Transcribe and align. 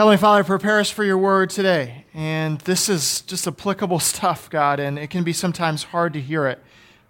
Heavenly 0.00 0.16
Father, 0.16 0.44
prepare 0.44 0.80
us 0.80 0.88
for 0.88 1.04
your 1.04 1.18
word 1.18 1.50
today. 1.50 2.06
And 2.14 2.58
this 2.60 2.88
is 2.88 3.20
just 3.20 3.46
applicable 3.46 3.98
stuff, 4.00 4.48
God, 4.48 4.80
and 4.80 4.98
it 4.98 5.10
can 5.10 5.24
be 5.24 5.34
sometimes 5.34 5.82
hard 5.82 6.14
to 6.14 6.20
hear 6.22 6.46
it. 6.46 6.58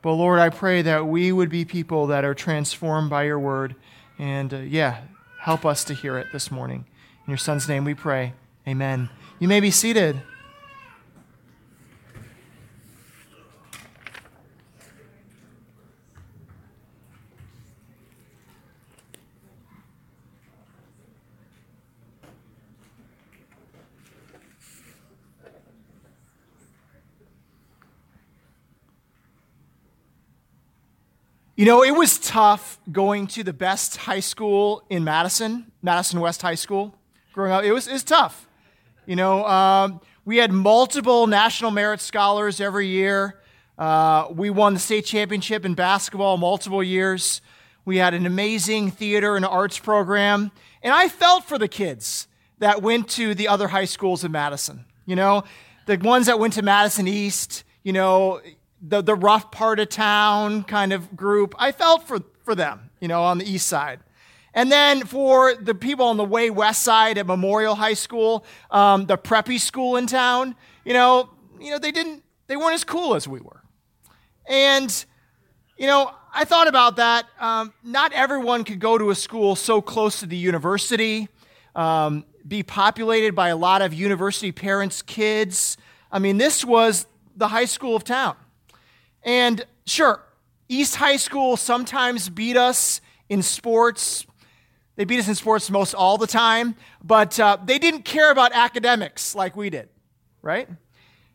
But 0.03 0.15
Lord, 0.15 0.41
I 0.41 0.49
pray 0.49 0.83
that 0.83 1.07
we 1.07 1.31
would 1.31 1.51
be 1.51 1.65
people 1.65 2.09
that 2.09 2.25
are 2.25 2.35
transformed 2.35 3.09
by 3.09 3.27
your 3.27 3.39
word. 3.39 3.77
And 4.19 4.53
uh, 4.53 4.57
yeah, 4.57 5.03
help 5.39 5.65
us 5.65 5.85
to 5.85 5.95
hear 5.95 6.19
it 6.19 6.33
this 6.33 6.51
morning. 6.51 6.85
In 7.25 7.31
your 7.31 7.39
son's 7.39 7.69
name 7.69 7.85
we 7.85 7.95
pray. 7.95 8.33
Amen. 8.67 9.09
You 9.39 9.47
may 9.47 9.61
be 9.61 9.71
seated. 9.71 10.21
You 31.61 31.67
know, 31.67 31.85
it 31.85 31.91
was 31.91 32.19
tough 32.19 32.81
going 32.91 33.27
to 33.27 33.45
the 33.45 33.53
best 33.53 33.99
high 33.99 34.21
school 34.21 34.83
in 34.89 35.05
Madison, 35.05 35.71
Madison 35.83 36.19
West 36.19 36.41
High 36.41 36.55
School, 36.55 36.95
growing 37.35 37.53
up. 37.53 37.65
It 37.65 37.73
was, 37.73 37.87
it 37.87 37.93
was 37.93 38.03
tough. 38.03 38.49
You 39.05 39.15
know, 39.15 39.45
um, 39.45 40.01
we 40.25 40.39
had 40.39 40.53
multiple 40.53 41.27
National 41.27 41.71
Merit 41.71 42.01
Scholars 42.01 42.63
every 42.63 42.87
year. 42.87 43.39
Uh, 43.77 44.29
we 44.31 44.49
won 44.49 44.73
the 44.73 44.81
state 44.81 45.05
championship 45.05 45.67
in 45.67 45.75
basketball 45.75 46.39
multiple 46.39 46.83
years. 46.83 47.43
We 47.85 47.99
had 47.99 48.15
an 48.15 48.25
amazing 48.25 48.91
theater 48.91 49.37
and 49.37 49.45
arts 49.45 49.79
program. 49.79 50.53
And 50.83 50.95
I 50.95 51.11
felt 51.11 51.45
for 51.45 51.59
the 51.59 51.69
kids 51.69 52.27
that 52.61 52.81
went 52.81 53.07
to 53.11 53.35
the 53.35 53.49
other 53.49 53.69
high 53.69 53.85
schools 53.85 54.25
in 54.25 54.33
Madison. 54.33 54.87
You 55.05 55.17
know, 55.17 55.45
the 55.85 55.99
ones 55.99 56.25
that 56.25 56.39
went 56.39 56.55
to 56.55 56.63
Madison 56.63 57.07
East, 57.07 57.65
you 57.83 57.93
know, 57.93 58.41
the, 58.81 59.03
the 59.03 59.15
rough 59.15 59.51
part 59.51 59.81
of 59.81 59.89
town 59.89 60.65
kind 60.65 60.93
of 60.93 61.17
group. 61.17 61.55
I 61.59 61.73
felt 61.73 62.07
for, 62.07 62.21
for 62.45 62.55
them, 62.55 62.91
you 63.01 63.09
know, 63.09 63.23
on 63.23 63.39
the 63.39 63.51
east 63.51 63.67
side. 63.67 64.01
And 64.53 64.71
then 64.71 65.07
for 65.07 65.55
the 65.55 65.75
people 65.75 66.07
on 66.07 66.17
the 66.17 66.25
way 66.25 66.51
west 66.51 66.83
side 66.83 67.19
at 67.19 67.27
Memorial 67.27 67.77
High 67.77 67.95
School, 67.95 68.45
um, 68.71 69.07
the 69.07 69.17
preppy 69.17 69.61
school 69.61 69.97
in 69.97 70.07
town, 70.07 70.57
you 70.85 70.93
know, 70.93 71.31
you 71.61 71.71
know, 71.71 71.79
they 71.79 71.93
didn't, 71.93 72.25
they 72.49 72.57
weren't 72.57 72.75
as 72.75 72.85
cool 72.85 73.15
as 73.15 73.29
we 73.29 73.41
were. 73.41 73.63
And, 74.49 75.05
you 75.77 75.87
know, 75.87 76.13
I 76.35 76.45
thought 76.45 76.67
about 76.67 76.97
that. 76.97 77.27
Um, 77.39 77.73
not 77.85 78.13
everyone 78.13 78.65
could 78.65 78.81
go 78.81 78.99
to 78.99 79.11
a 79.11 79.15
school 79.15 79.55
so 79.55 79.81
close 79.81 80.21
to 80.21 80.27
the 80.27 80.37
university, 80.37 81.29
um, 81.77 82.25
be 82.47 82.63
populated 82.63 83.37
by 83.37 83.49
a 83.49 83.57
lot 83.57 83.83
of 83.83 83.95
university 83.95 84.51
parents' 84.51 85.03
kids. 85.03 85.77
I 86.11 86.19
mean, 86.19 86.39
this 86.39 86.65
was 86.65 87.07
the 87.37 87.49
high 87.49 87.67
school 87.67 87.95
of 87.95 88.03
town. 88.03 88.35
And 89.23 89.65
sure, 89.87 90.23
East 90.69 90.97
High 90.97 91.17
School 91.17 91.57
sometimes 91.57 92.29
beat 92.29 92.57
us 92.57 93.01
in 93.29 93.43
sports. 93.43 94.27
They 94.97 95.05
beat 95.05 95.21
us 95.21 95.29
in 95.29 95.35
sports 95.35 95.71
most 95.71 95.95
all 95.95 96.19
the 96.19 96.27
time, 96.27 96.77
but 97.03 97.39
uh, 97.41 97.59
they 97.65 97.79
didn't 97.79 98.03
care 98.05 98.31
about 98.31 98.53
academics 98.53 99.35
like 99.35 99.57
we 99.57 99.71
did, 99.71 99.89
right? 100.43 100.69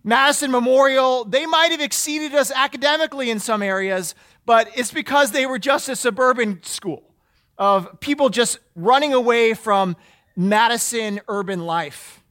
Madison 0.04 0.52
Memorial, 0.52 1.26
they 1.26 1.46
might 1.48 1.72
have 1.72 1.82
exceeded 1.82 2.36
us 2.36 2.52
academically 2.52 3.32
in 3.32 3.40
some 3.40 3.64
areas, 3.64 4.14
but 4.46 4.70
it's 4.76 4.92
because 4.92 5.32
they 5.32 5.48
were 5.48 5.58
just 5.58 5.90
a 5.90 5.96
suburban 5.96 6.62
school 6.64 7.16
of 7.58 8.00
people 8.00 8.30
just 8.30 8.60
running 8.76 9.14
away 9.14 9.54
from 9.54 9.96
Madison 10.36 11.22
urban 11.28 11.66
life. 11.66 12.22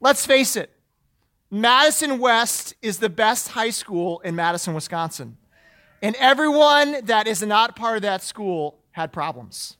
Let's 0.00 0.24
face 0.24 0.56
it, 0.56 0.70
Madison 1.50 2.20
West 2.20 2.74
is 2.80 2.98
the 2.98 3.08
best 3.08 3.48
high 3.48 3.70
school 3.70 4.20
in 4.20 4.36
Madison, 4.36 4.72
Wisconsin. 4.72 5.36
And 6.00 6.14
everyone 6.16 7.04
that 7.06 7.26
is 7.26 7.42
not 7.42 7.74
part 7.74 7.96
of 7.96 8.02
that 8.02 8.22
school 8.22 8.78
had 8.92 9.12
problems. 9.12 9.76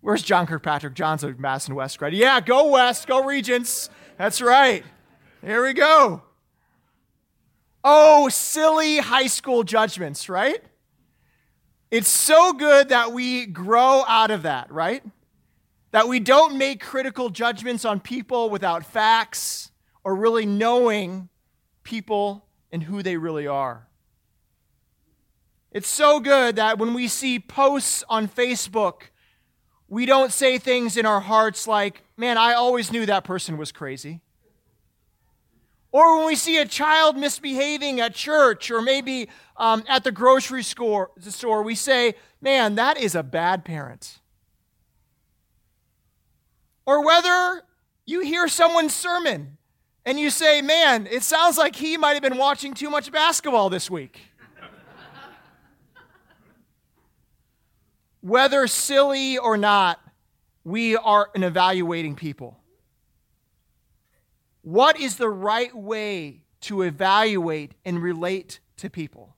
Where's 0.00 0.22
John 0.22 0.46
Kirkpatrick? 0.46 0.94
John's 0.94 1.24
a 1.24 1.34
Madison 1.34 1.74
West 1.74 1.98
grad. 1.98 2.14
Yeah, 2.14 2.40
go 2.40 2.70
West, 2.70 3.06
go 3.06 3.24
Regents. 3.24 3.90
That's 4.16 4.40
right. 4.40 4.84
Here 5.42 5.62
we 5.64 5.74
go. 5.74 6.22
Oh, 7.82 8.28
silly 8.28 8.98
high 8.98 9.26
school 9.26 9.64
judgments, 9.64 10.28
right? 10.28 10.62
It's 11.90 12.08
so 12.08 12.52
good 12.52 12.90
that 12.90 13.12
we 13.12 13.46
grow 13.46 14.04
out 14.06 14.30
of 14.30 14.44
that, 14.44 14.70
right? 14.70 15.02
That 15.90 16.06
we 16.06 16.20
don't 16.20 16.56
make 16.56 16.80
critical 16.80 17.30
judgments 17.30 17.84
on 17.84 17.98
people 18.00 18.48
without 18.48 18.86
facts 18.86 19.69
or 20.04 20.14
really 20.14 20.46
knowing 20.46 21.28
people 21.82 22.44
and 22.72 22.84
who 22.84 23.02
they 23.02 23.16
really 23.16 23.46
are. 23.46 23.88
It's 25.72 25.88
so 25.88 26.18
good 26.18 26.56
that 26.56 26.78
when 26.78 26.94
we 26.94 27.06
see 27.06 27.38
posts 27.38 28.02
on 28.08 28.26
Facebook, 28.28 29.02
we 29.88 30.06
don't 30.06 30.32
say 30.32 30.58
things 30.58 30.96
in 30.96 31.06
our 31.06 31.20
hearts 31.20 31.66
like, 31.66 32.02
man, 32.16 32.38
I 32.38 32.54
always 32.54 32.90
knew 32.90 33.06
that 33.06 33.24
person 33.24 33.56
was 33.56 33.70
crazy. 33.70 34.20
Or 35.92 36.18
when 36.18 36.26
we 36.26 36.36
see 36.36 36.58
a 36.58 36.66
child 36.66 37.16
misbehaving 37.16 38.00
at 38.00 38.14
church 38.14 38.70
or 38.70 38.80
maybe 38.80 39.28
um, 39.56 39.84
at 39.88 40.04
the 40.04 40.12
grocery 40.12 40.62
store, 40.62 41.10
store, 41.18 41.62
we 41.62 41.74
say, 41.74 42.14
man, 42.40 42.76
that 42.76 42.96
is 42.96 43.14
a 43.14 43.24
bad 43.24 43.64
parent. 43.64 44.20
Or 46.86 47.04
whether 47.04 47.62
you 48.06 48.20
hear 48.20 48.46
someone's 48.48 48.94
sermon 48.94 49.58
and 50.04 50.18
you 50.18 50.30
say, 50.30 50.62
man, 50.62 51.06
it 51.10 51.22
sounds 51.22 51.58
like 51.58 51.76
he 51.76 51.96
might 51.96 52.14
have 52.14 52.22
been 52.22 52.38
watching 52.38 52.74
too 52.74 52.90
much 52.90 53.12
basketball 53.12 53.68
this 53.68 53.90
week. 53.90 54.20
Whether 58.20 58.66
silly 58.66 59.36
or 59.38 59.56
not, 59.56 60.00
we 60.64 60.96
are 60.96 61.30
an 61.34 61.42
evaluating 61.42 62.16
people. 62.16 62.58
What 64.62 64.98
is 65.00 65.16
the 65.16 65.28
right 65.28 65.74
way 65.74 66.42
to 66.62 66.82
evaluate 66.82 67.74
and 67.84 68.02
relate 68.02 68.60
to 68.78 68.90
people? 68.90 69.34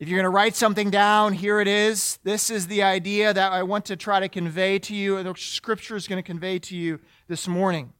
If 0.00 0.08
you're 0.08 0.16
going 0.16 0.24
to 0.24 0.30
write 0.30 0.56
something 0.56 0.90
down, 0.90 1.34
here 1.34 1.60
it 1.60 1.68
is. 1.68 2.18
This 2.24 2.48
is 2.48 2.68
the 2.68 2.82
idea 2.82 3.34
that 3.34 3.52
I 3.52 3.62
want 3.62 3.84
to 3.86 3.96
try 3.96 4.18
to 4.18 4.30
convey 4.30 4.78
to 4.80 4.94
you, 4.94 5.18
and 5.18 5.28
the 5.28 5.34
scripture 5.34 5.94
is 5.94 6.08
going 6.08 6.16
to 6.16 6.26
convey 6.26 6.58
to 6.60 6.76
you 6.76 7.00
this 7.28 7.46
morning. 7.46 7.92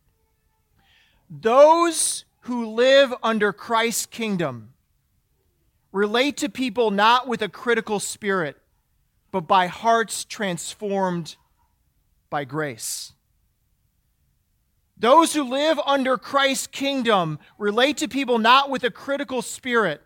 Those 1.31 2.25
who 2.41 2.67
live 2.75 3.15
under 3.23 3.53
Christ's 3.53 4.07
kingdom 4.07 4.75
relate 5.93 6.37
to 6.39 6.49
people 6.49 6.91
not 6.91 7.29
with 7.29 7.41
a 7.41 7.49
critical 7.49 8.01
spirit, 8.01 8.57
but 9.31 9.43
by 9.43 9.69
hearts 9.69 10.25
transformed 10.25 11.37
by 12.29 12.45
grace. 12.45 13.13
Those 14.97 15.33
who 15.33 15.45
live 15.45 15.79
under 15.87 16.19
Christ's 16.19 16.67
kingdom 16.67 17.39
relate 17.59 17.97
to 17.99 18.09
people 18.09 18.39
not 18.39 18.69
with 18.69 18.83
a 18.83 18.91
critical 18.91 19.41
spirit, 19.41 20.03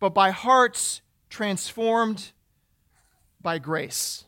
but 0.00 0.14
by 0.14 0.30
hearts 0.30 1.02
transformed 1.28 2.32
by 3.40 3.58
grace. 3.58 4.24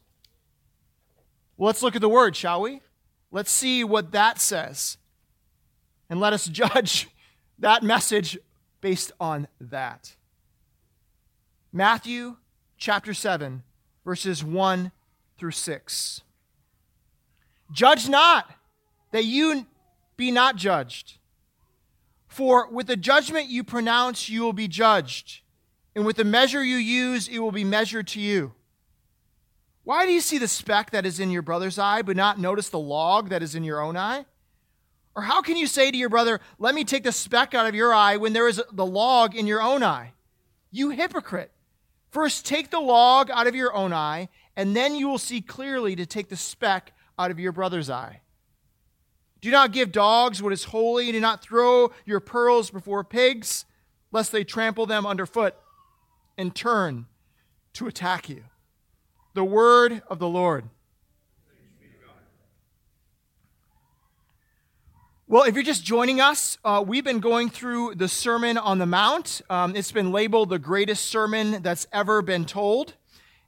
Well, 1.56 1.68
let's 1.68 1.82
look 1.82 1.96
at 1.96 2.00
the 2.02 2.08
word, 2.08 2.36
shall 2.36 2.60
we? 2.60 2.82
Let's 3.30 3.50
see 3.50 3.82
what 3.82 4.12
that 4.12 4.40
says 4.40 4.98
and 6.08 6.20
let 6.20 6.32
us 6.32 6.46
judge 6.48 7.08
that 7.58 7.82
message 7.82 8.38
based 8.80 9.12
on 9.18 9.48
that. 9.60 10.16
Matthew 11.72 12.36
chapter 12.76 13.14
7, 13.14 13.62
verses 14.04 14.44
1 14.44 14.92
through 15.38 15.50
6. 15.50 16.20
Judge 17.72 18.08
not, 18.08 18.50
that 19.10 19.24
you 19.24 19.66
be 20.16 20.30
not 20.30 20.56
judged. 20.56 21.18
For 22.28 22.68
with 22.68 22.86
the 22.86 22.96
judgment 22.96 23.48
you 23.48 23.64
pronounce, 23.64 24.28
you 24.28 24.42
will 24.42 24.52
be 24.52 24.68
judged, 24.68 25.40
and 25.94 26.04
with 26.04 26.16
the 26.16 26.24
measure 26.24 26.62
you 26.62 26.76
use, 26.76 27.28
it 27.28 27.38
will 27.38 27.52
be 27.52 27.64
measured 27.64 28.08
to 28.08 28.20
you. 28.20 28.52
Why 29.84 30.06
do 30.06 30.12
you 30.12 30.20
see 30.20 30.38
the 30.38 30.48
speck 30.48 30.90
that 30.90 31.06
is 31.06 31.20
in 31.20 31.30
your 31.30 31.42
brother's 31.42 31.78
eye, 31.78 32.02
but 32.02 32.16
not 32.16 32.38
notice 32.38 32.68
the 32.68 32.78
log 32.78 33.28
that 33.28 33.42
is 33.42 33.54
in 33.54 33.64
your 33.64 33.80
own 33.80 33.96
eye? 33.96 34.24
Or 35.16 35.22
how 35.22 35.42
can 35.42 35.56
you 35.56 35.66
say 35.66 35.90
to 35.90 35.96
your 35.96 36.08
brother, 36.08 36.40
Let 36.58 36.74
me 36.74 36.84
take 36.84 37.04
the 37.04 37.12
speck 37.12 37.54
out 37.54 37.66
of 37.66 37.74
your 37.74 37.94
eye 37.94 38.16
when 38.16 38.32
there 38.32 38.48
is 38.48 38.60
the 38.72 38.86
log 38.86 39.34
in 39.34 39.46
your 39.46 39.62
own 39.62 39.82
eye? 39.82 40.12
You 40.70 40.90
hypocrite. 40.90 41.52
First, 42.10 42.46
take 42.46 42.70
the 42.70 42.80
log 42.80 43.30
out 43.30 43.46
of 43.46 43.54
your 43.54 43.74
own 43.74 43.92
eye, 43.92 44.28
and 44.56 44.76
then 44.76 44.94
you 44.94 45.08
will 45.08 45.18
see 45.18 45.40
clearly 45.40 45.96
to 45.96 46.06
take 46.06 46.28
the 46.28 46.36
speck 46.36 46.92
out 47.18 47.30
of 47.30 47.40
your 47.40 47.52
brother's 47.52 47.90
eye. 47.90 48.20
Do 49.40 49.50
not 49.50 49.72
give 49.72 49.92
dogs 49.92 50.42
what 50.42 50.52
is 50.52 50.64
holy, 50.64 51.06
and 51.06 51.12
do 51.12 51.20
not 51.20 51.42
throw 51.42 51.92
your 52.04 52.20
pearls 52.20 52.70
before 52.70 53.04
pigs, 53.04 53.64
lest 54.10 54.32
they 54.32 54.44
trample 54.44 54.86
them 54.86 55.04
underfoot 55.06 55.54
and 56.38 56.54
turn 56.54 57.06
to 57.74 57.86
attack 57.86 58.28
you. 58.28 58.44
The 59.34 59.44
word 59.44 60.02
of 60.08 60.18
the 60.18 60.28
Lord. 60.28 60.70
Well, 65.26 65.44
if 65.44 65.54
you're 65.54 65.64
just 65.64 65.82
joining 65.82 66.20
us, 66.20 66.58
uh, 66.66 66.84
we've 66.86 67.02
been 67.02 67.20
going 67.20 67.48
through 67.48 67.94
the 67.94 68.08
Sermon 68.08 68.58
on 68.58 68.76
the 68.76 68.84
Mount. 68.84 69.40
Um, 69.48 69.74
it's 69.74 69.90
been 69.90 70.12
labeled 70.12 70.50
the 70.50 70.58
greatest 70.58 71.06
sermon 71.06 71.62
that's 71.62 71.86
ever 71.94 72.20
been 72.20 72.44
told. 72.44 72.92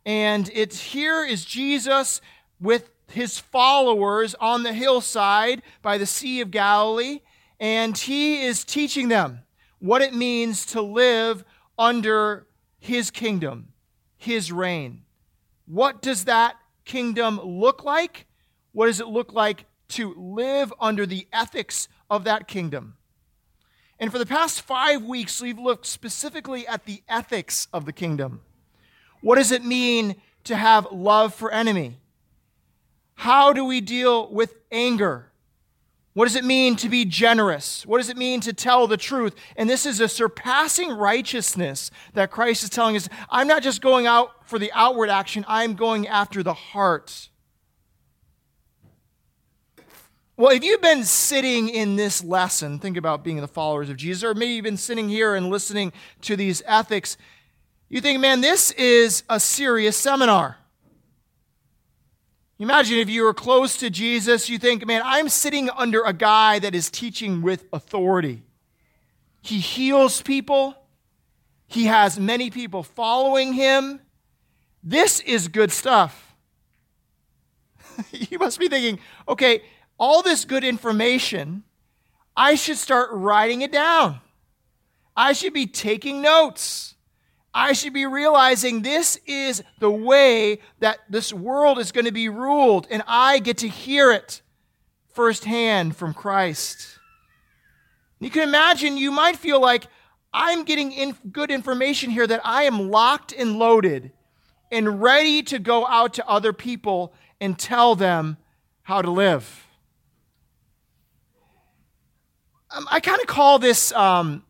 And 0.06 0.50
it's 0.54 0.80
here 0.80 1.22
is 1.22 1.44
Jesus 1.44 2.22
with 2.58 2.88
his 3.08 3.38
followers 3.38 4.34
on 4.40 4.62
the 4.62 4.72
hillside 4.72 5.60
by 5.82 5.98
the 5.98 6.06
Sea 6.06 6.40
of 6.40 6.50
Galilee. 6.50 7.20
And 7.60 7.94
he 7.98 8.42
is 8.42 8.64
teaching 8.64 9.08
them 9.08 9.40
what 9.78 10.00
it 10.00 10.14
means 10.14 10.64
to 10.66 10.80
live 10.80 11.44
under 11.78 12.46
his 12.78 13.10
kingdom, 13.10 13.74
his 14.16 14.50
reign. 14.50 15.02
What 15.66 16.00
does 16.00 16.24
that 16.24 16.56
kingdom 16.86 17.38
look 17.38 17.84
like? 17.84 18.24
What 18.72 18.86
does 18.86 18.98
it 18.98 19.08
look 19.08 19.34
like 19.34 19.66
to 19.88 20.14
live 20.14 20.72
under 20.80 21.06
the 21.06 21.26
ethics 21.32 21.88
of 22.10 22.24
that 22.24 22.48
kingdom. 22.48 22.96
And 23.98 24.12
for 24.12 24.18
the 24.18 24.26
past 24.26 24.60
five 24.60 25.02
weeks, 25.02 25.40
we've 25.40 25.58
looked 25.58 25.86
specifically 25.86 26.66
at 26.66 26.84
the 26.84 27.02
ethics 27.08 27.68
of 27.72 27.86
the 27.86 27.92
kingdom. 27.92 28.42
What 29.22 29.36
does 29.36 29.52
it 29.52 29.64
mean 29.64 30.16
to 30.44 30.56
have 30.56 30.86
love 30.92 31.34
for 31.34 31.50
enemy? 31.50 31.98
How 33.14 33.52
do 33.52 33.64
we 33.64 33.80
deal 33.80 34.30
with 34.30 34.54
anger? 34.70 35.30
What 36.12 36.26
does 36.26 36.36
it 36.36 36.44
mean 36.44 36.76
to 36.76 36.88
be 36.88 37.04
generous? 37.04 37.84
What 37.84 37.98
does 37.98 38.08
it 38.08 38.16
mean 38.16 38.40
to 38.40 38.52
tell 38.52 38.86
the 38.86 38.96
truth? 38.96 39.34
And 39.56 39.68
this 39.68 39.84
is 39.84 40.00
a 40.00 40.08
surpassing 40.08 40.90
righteousness 40.90 41.90
that 42.14 42.30
Christ 42.30 42.64
is 42.64 42.70
telling 42.70 42.96
us. 42.96 43.08
I'm 43.28 43.46
not 43.46 43.62
just 43.62 43.82
going 43.82 44.06
out 44.06 44.48
for 44.48 44.58
the 44.58 44.70
outward 44.72 45.10
action, 45.10 45.44
I'm 45.46 45.74
going 45.74 46.06
after 46.06 46.42
the 46.42 46.54
heart. 46.54 47.28
Well, 50.38 50.54
if 50.54 50.62
you've 50.62 50.82
been 50.82 51.04
sitting 51.04 51.70
in 51.70 51.96
this 51.96 52.22
lesson, 52.22 52.78
think 52.78 52.98
about 52.98 53.24
being 53.24 53.40
the 53.40 53.48
followers 53.48 53.88
of 53.88 53.96
Jesus, 53.96 54.22
or 54.22 54.34
maybe 54.34 54.52
you've 54.52 54.64
been 54.64 54.76
sitting 54.76 55.08
here 55.08 55.34
and 55.34 55.48
listening 55.48 55.94
to 56.22 56.36
these 56.36 56.62
ethics, 56.66 57.16
you 57.88 58.02
think, 58.02 58.20
man, 58.20 58.42
this 58.42 58.70
is 58.72 59.22
a 59.30 59.40
serious 59.40 59.96
seminar. 59.96 60.58
Imagine 62.58 62.98
if 62.98 63.08
you 63.08 63.22
were 63.22 63.32
close 63.32 63.78
to 63.78 63.88
Jesus, 63.88 64.50
you 64.50 64.58
think, 64.58 64.86
man, 64.86 65.00
I'm 65.06 65.30
sitting 65.30 65.70
under 65.70 66.02
a 66.02 66.12
guy 66.12 66.58
that 66.58 66.74
is 66.74 66.90
teaching 66.90 67.40
with 67.40 67.64
authority. 67.72 68.42
He 69.40 69.58
heals 69.58 70.20
people, 70.20 70.74
he 71.66 71.86
has 71.86 72.20
many 72.20 72.50
people 72.50 72.82
following 72.82 73.54
him. 73.54 74.00
This 74.82 75.20
is 75.20 75.48
good 75.48 75.72
stuff. 75.72 76.36
you 78.12 78.38
must 78.38 78.58
be 78.58 78.68
thinking, 78.68 78.98
okay, 79.26 79.62
all 79.98 80.22
this 80.22 80.44
good 80.44 80.64
information, 80.64 81.64
I 82.36 82.54
should 82.54 82.76
start 82.76 83.08
writing 83.12 83.62
it 83.62 83.72
down. 83.72 84.20
I 85.16 85.32
should 85.32 85.54
be 85.54 85.66
taking 85.66 86.20
notes. 86.20 86.94
I 87.54 87.72
should 87.72 87.94
be 87.94 88.04
realizing 88.04 88.82
this 88.82 89.18
is 89.24 89.62
the 89.78 89.90
way 89.90 90.58
that 90.80 90.98
this 91.08 91.32
world 91.32 91.78
is 91.78 91.90
going 91.90 92.04
to 92.04 92.12
be 92.12 92.28
ruled, 92.28 92.86
and 92.90 93.02
I 93.06 93.38
get 93.38 93.58
to 93.58 93.68
hear 93.68 94.12
it 94.12 94.42
firsthand 95.14 95.96
from 95.96 96.12
Christ. 96.12 96.98
You 98.20 98.28
can 98.28 98.42
imagine 98.42 98.98
you 98.98 99.10
might 99.10 99.36
feel 99.36 99.58
like 99.60 99.86
I'm 100.34 100.64
getting 100.64 100.92
in 100.92 101.16
good 101.32 101.50
information 101.50 102.10
here 102.10 102.26
that 102.26 102.42
I 102.44 102.64
am 102.64 102.90
locked 102.90 103.32
and 103.32 103.58
loaded 103.58 104.12
and 104.70 105.00
ready 105.00 105.42
to 105.44 105.58
go 105.58 105.86
out 105.86 106.12
to 106.14 106.28
other 106.28 106.52
people 106.52 107.14
and 107.40 107.58
tell 107.58 107.94
them 107.94 108.36
how 108.82 109.00
to 109.00 109.10
live. 109.10 109.65
Um, 112.76 112.86
I 112.90 113.00
kind 113.00 113.18
of 113.22 113.26
call 113.26 113.58
this 113.58 113.90
um, 113.92 114.44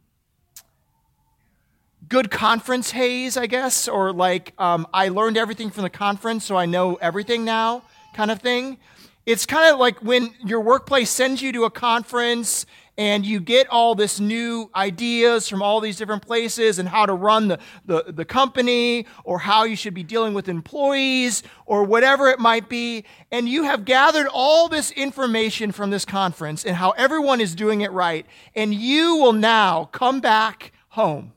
good 2.08 2.28
conference 2.28 2.90
haze, 2.90 3.36
I 3.36 3.46
guess, 3.46 3.86
or 3.86 4.12
like 4.12 4.52
um, 4.58 4.88
I 4.92 5.10
learned 5.10 5.36
everything 5.36 5.70
from 5.70 5.84
the 5.84 5.90
conference, 5.90 6.44
so 6.44 6.56
I 6.56 6.66
know 6.66 6.96
everything 6.96 7.44
now 7.44 7.84
kind 8.14 8.32
of 8.32 8.40
thing. 8.40 8.78
It's 9.26 9.44
kind 9.44 9.72
of 9.74 9.80
like 9.80 9.98
when 9.98 10.32
your 10.44 10.60
workplace 10.60 11.10
sends 11.10 11.42
you 11.42 11.50
to 11.52 11.64
a 11.64 11.70
conference 11.70 12.64
and 12.96 13.26
you 13.26 13.40
get 13.40 13.68
all 13.68 13.96
this 13.96 14.20
new 14.20 14.70
ideas 14.74 15.48
from 15.48 15.62
all 15.62 15.80
these 15.80 15.96
different 15.96 16.24
places 16.24 16.78
and 16.78 16.88
how 16.88 17.06
to 17.06 17.12
run 17.12 17.48
the, 17.48 17.58
the, 17.84 18.04
the, 18.08 18.24
company 18.24 19.04
or 19.24 19.40
how 19.40 19.64
you 19.64 19.76
should 19.76 19.94
be 19.94 20.04
dealing 20.04 20.32
with 20.32 20.48
employees 20.48 21.42
or 21.66 21.82
whatever 21.82 22.28
it 22.28 22.38
might 22.38 22.68
be. 22.68 23.04
And 23.32 23.48
you 23.48 23.64
have 23.64 23.84
gathered 23.84 24.28
all 24.32 24.68
this 24.68 24.92
information 24.92 25.72
from 25.72 25.90
this 25.90 26.04
conference 26.04 26.64
and 26.64 26.76
how 26.76 26.90
everyone 26.92 27.40
is 27.40 27.54
doing 27.54 27.80
it 27.82 27.90
right. 27.90 28.24
And 28.54 28.72
you 28.72 29.16
will 29.16 29.34
now 29.34 29.86
come 29.86 30.20
back 30.20 30.72
home 30.90 31.32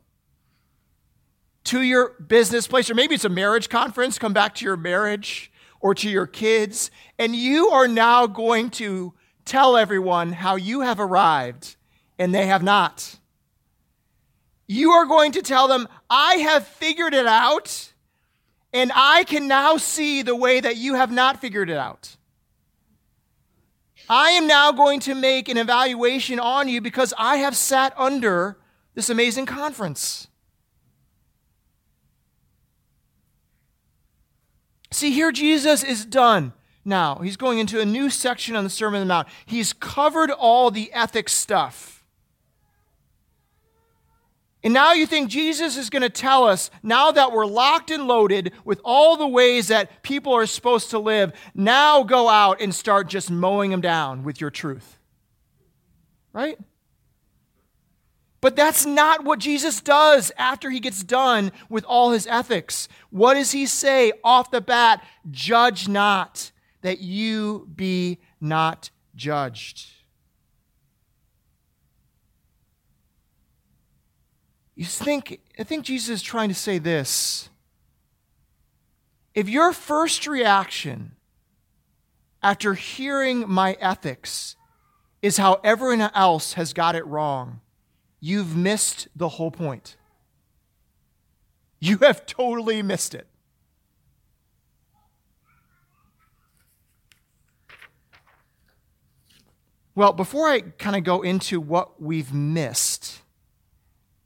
to 1.66 1.82
your 1.82 2.16
business 2.26 2.68
place, 2.68 2.90
or 2.90 2.96
maybe 2.96 3.16
it's 3.16 3.26
a 3.26 3.30
marriage 3.30 3.68
conference, 3.68 4.18
come 4.18 4.34
back 4.34 4.56
to 4.56 4.66
your 4.66 4.78
marriage 4.78 5.49
or 5.80 5.96
to 5.96 6.10
your 6.10 6.28
kids, 6.28 6.92
and 7.18 7.36
you 7.36 7.70
are 7.70 7.88
now 7.88 8.28
going 8.28 8.70
to 8.70 9.14
tell 9.46 9.78
everyone 9.78 10.34
how 10.34 10.56
you 10.56 10.81
have 10.81 11.00
arrived 11.00 11.76
and 12.18 12.36
they 12.36 12.48
have 12.48 12.64
not. 12.64 13.18
You 14.68 14.92
are 14.92 15.06
going 15.06 15.31
to 15.31 15.42
tell 15.42 15.68
them, 15.68 15.88
I 16.10 16.36
have 16.36 16.68
figured 16.68 17.14
it 17.14 17.26
out, 17.26 17.94
and 18.72 18.92
I 18.94 19.24
can 19.24 19.48
now 19.48 19.78
see 19.78 20.22
the 20.22 20.36
way 20.36 20.60
that 20.60 20.78
you 20.78 20.94
have 20.94 21.12
not 21.12 21.42
figured 21.42 21.70
it 21.70 21.78
out. 21.78 22.18
I 24.08 24.31
am 24.31 24.48
now 24.48 24.72
going 24.72 25.00
to 25.02 25.16
make 25.16 25.50
an 25.50 25.58
evaluation 25.58 26.40
on 26.40 26.68
you 26.68 26.81
because 26.81 27.14
I 27.18 27.38
have 27.38 27.56
sat 27.56 27.94
under 27.98 28.58
this 28.96 29.10
amazing 29.10 29.46
conference. 29.46 30.29
See, 34.92 35.12
here 35.12 35.32
Jesus 35.32 35.84
is 35.84 36.06
done 36.06 36.54
now. 36.84 37.16
He's 37.16 37.38
going 37.38 37.60
into 37.60 37.80
a 37.80 37.86
new 37.86 38.10
section 38.10 38.56
on 38.56 38.64
the 38.64 38.70
Sermon 38.70 39.02
on 39.02 39.08
the 39.08 39.14
Mount. 39.14 39.28
He's 39.46 39.74
covered 39.74 40.32
all 40.32 40.72
the 40.72 40.92
ethics 40.94 41.32
stuff. 41.32 42.04
And 44.62 44.74
now 44.74 44.92
you 44.92 45.06
think 45.06 45.30
Jesus 45.30 45.78
is 45.78 45.90
going 45.90 46.02
to 46.02 46.10
tell 46.10 46.44
us, 46.44 46.70
now 46.84 47.12
that 47.12 47.32
we're 47.32 47.46
locked 47.46 47.92
and 47.92 48.08
loaded 48.08 48.52
with 48.66 48.82
all 48.84 49.16
the 49.16 49.28
ways 49.28 49.70
that 49.70 50.04
people 50.04 50.34
are 50.34 50.46
supposed 50.46 50.90
to 50.90 51.00
live, 51.00 51.32
now 51.54 52.04
go 52.04 52.28
out 52.28 52.60
and 52.60 52.76
start 52.76 53.08
just 53.08 53.31
mowing 53.31 53.72
them 53.72 53.80
down 53.80 54.24
with 54.24 54.42
your 54.42 54.50
truth. 54.50 54.98
Right? 56.34 56.58
But 58.42 58.56
that's 58.56 58.86
not 58.86 59.26
what 59.26 59.40
Jesus 59.40 59.81
does 59.81 60.31
after 60.38 60.69
he 60.69 60.80
gets 60.80 61.04
done 61.04 61.52
with 61.69 61.84
all 61.84 62.12
his 62.12 62.26
ethics. 62.28 62.88
What 63.10 63.34
does 63.34 63.52
he 63.52 63.66
say 63.66 64.14
off 64.24 64.52
the 64.52 64.62
bat? 64.62 65.04
Judge 65.30 65.88
not 65.88 66.52
that 66.81 67.00
you 67.00 67.68
be 67.76 68.19
not 68.40 68.92
judged. 69.16 69.88
You 74.76 74.86
think, 74.86 75.42
I 75.60 75.64
think 75.64 75.84
Jesus 75.84 76.08
is 76.08 76.22
trying 76.22 76.48
to 76.48 76.56
say 76.56 76.78
this. 76.78 77.50
If 79.34 79.50
your 79.50 79.74
first 79.74 80.26
reaction 80.26 81.18
after 82.42 82.76
hearing 82.76 83.44
my 83.50 83.74
ethics 83.81 84.56
is 85.22 85.36
how 85.36 85.60
everyone 85.66 86.10
else 86.16 86.54
has 86.54 86.72
got 86.72 86.96
it 86.96 87.06
wrong, 87.06 87.60
you've 88.19 88.56
missed 88.56 89.07
the 89.16 89.30
whole 89.30 89.52
point. 89.52 89.95
You 91.80 91.97
have 91.99 92.26
totally 92.26 92.81
missed 92.81 93.14
it. 93.14 93.28
Well, 99.95 100.14
before 100.14 100.47
I 100.47 100.61
kind 100.61 100.95
of 100.95 101.04
go 101.04 101.21
into 101.21 101.59
what 101.59 102.02
we've 102.02 102.33
missed, 102.33 103.21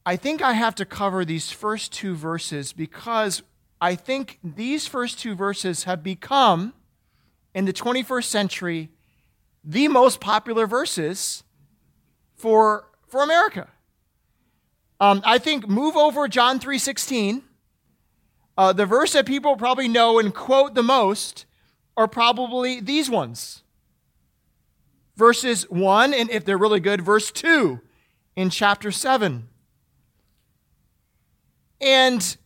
I 0.06 0.18
think 0.18 0.42
I 0.42 0.54
have 0.54 0.76
to 0.76 0.86
cover 0.86 1.26
these 1.26 1.52
first 1.52 1.92
two 1.92 2.16
verses 2.16 2.74
because 2.74 3.42
I 3.80 3.96
think 3.96 4.40
these 4.44 4.86
first 4.86 5.20
two 5.20 5.36
verses 5.36 5.86
have 5.86 6.04
become, 6.04 6.74
in 7.56 7.66
the 7.66 7.74
21st 7.74 8.26
century, 8.26 8.90
the 9.64 9.88
most 9.88 10.20
popular 10.20 10.68
verses 10.68 11.44
for, 12.36 12.90
for 13.08 13.24
America. 13.24 13.70
Um, 15.00 15.22
I 15.26 15.38
think 15.38 15.68
move 15.68 15.96
over 15.96 16.28
John 16.28 16.60
3.16. 16.60 17.42
Uh, 18.58 18.72
the 18.72 18.86
verse 18.86 19.14
that 19.14 19.26
people 19.26 19.56
probably 19.56 19.88
know 19.88 20.20
and 20.20 20.34
quote 20.34 20.76
the 20.76 20.84
most 20.84 21.46
are 21.98 22.08
probably 22.08 22.80
these 22.80 23.10
ones 23.10 23.64
verses 25.16 25.70
1, 25.70 26.14
and 26.14 26.30
if 26.30 26.46
they're 26.46 26.58
really 26.58 26.80
good, 26.80 27.02
verse 27.02 27.32
2 27.32 27.80
in 28.36 28.50
chapter 28.50 28.92
7. 28.92 29.48
And 31.82 32.38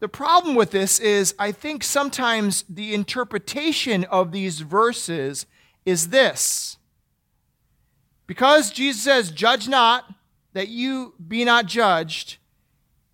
the 0.00 0.08
problem 0.08 0.54
with 0.54 0.70
this 0.70 0.98
is, 1.00 1.34
I 1.38 1.52
think 1.52 1.82
sometimes 1.82 2.64
the 2.68 2.94
interpretation 2.94 4.04
of 4.04 4.32
these 4.32 4.60
verses 4.60 5.46
is 5.84 6.08
this 6.08 6.78
Because 8.26 8.70
Jesus 8.70 9.02
says, 9.02 9.30
Judge 9.30 9.68
not, 9.68 10.14
that 10.58 10.66
you 10.66 11.14
be 11.24 11.44
not 11.44 11.66
judged, 11.66 12.36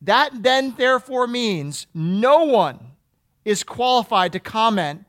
that 0.00 0.30
then 0.42 0.72
therefore 0.78 1.26
means 1.26 1.86
no 1.92 2.42
one 2.44 2.92
is 3.44 3.62
qualified 3.62 4.32
to 4.32 4.40
comment 4.40 5.04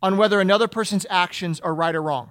on 0.00 0.16
whether 0.16 0.40
another 0.40 0.68
person's 0.68 1.04
actions 1.10 1.60
are 1.60 1.74
right 1.74 1.94
or 1.94 2.00
wrong, 2.00 2.30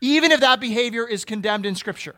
even 0.00 0.32
if 0.32 0.40
that 0.40 0.60
behavior 0.60 1.06
is 1.06 1.26
condemned 1.26 1.66
in 1.66 1.74
Scripture. 1.74 2.16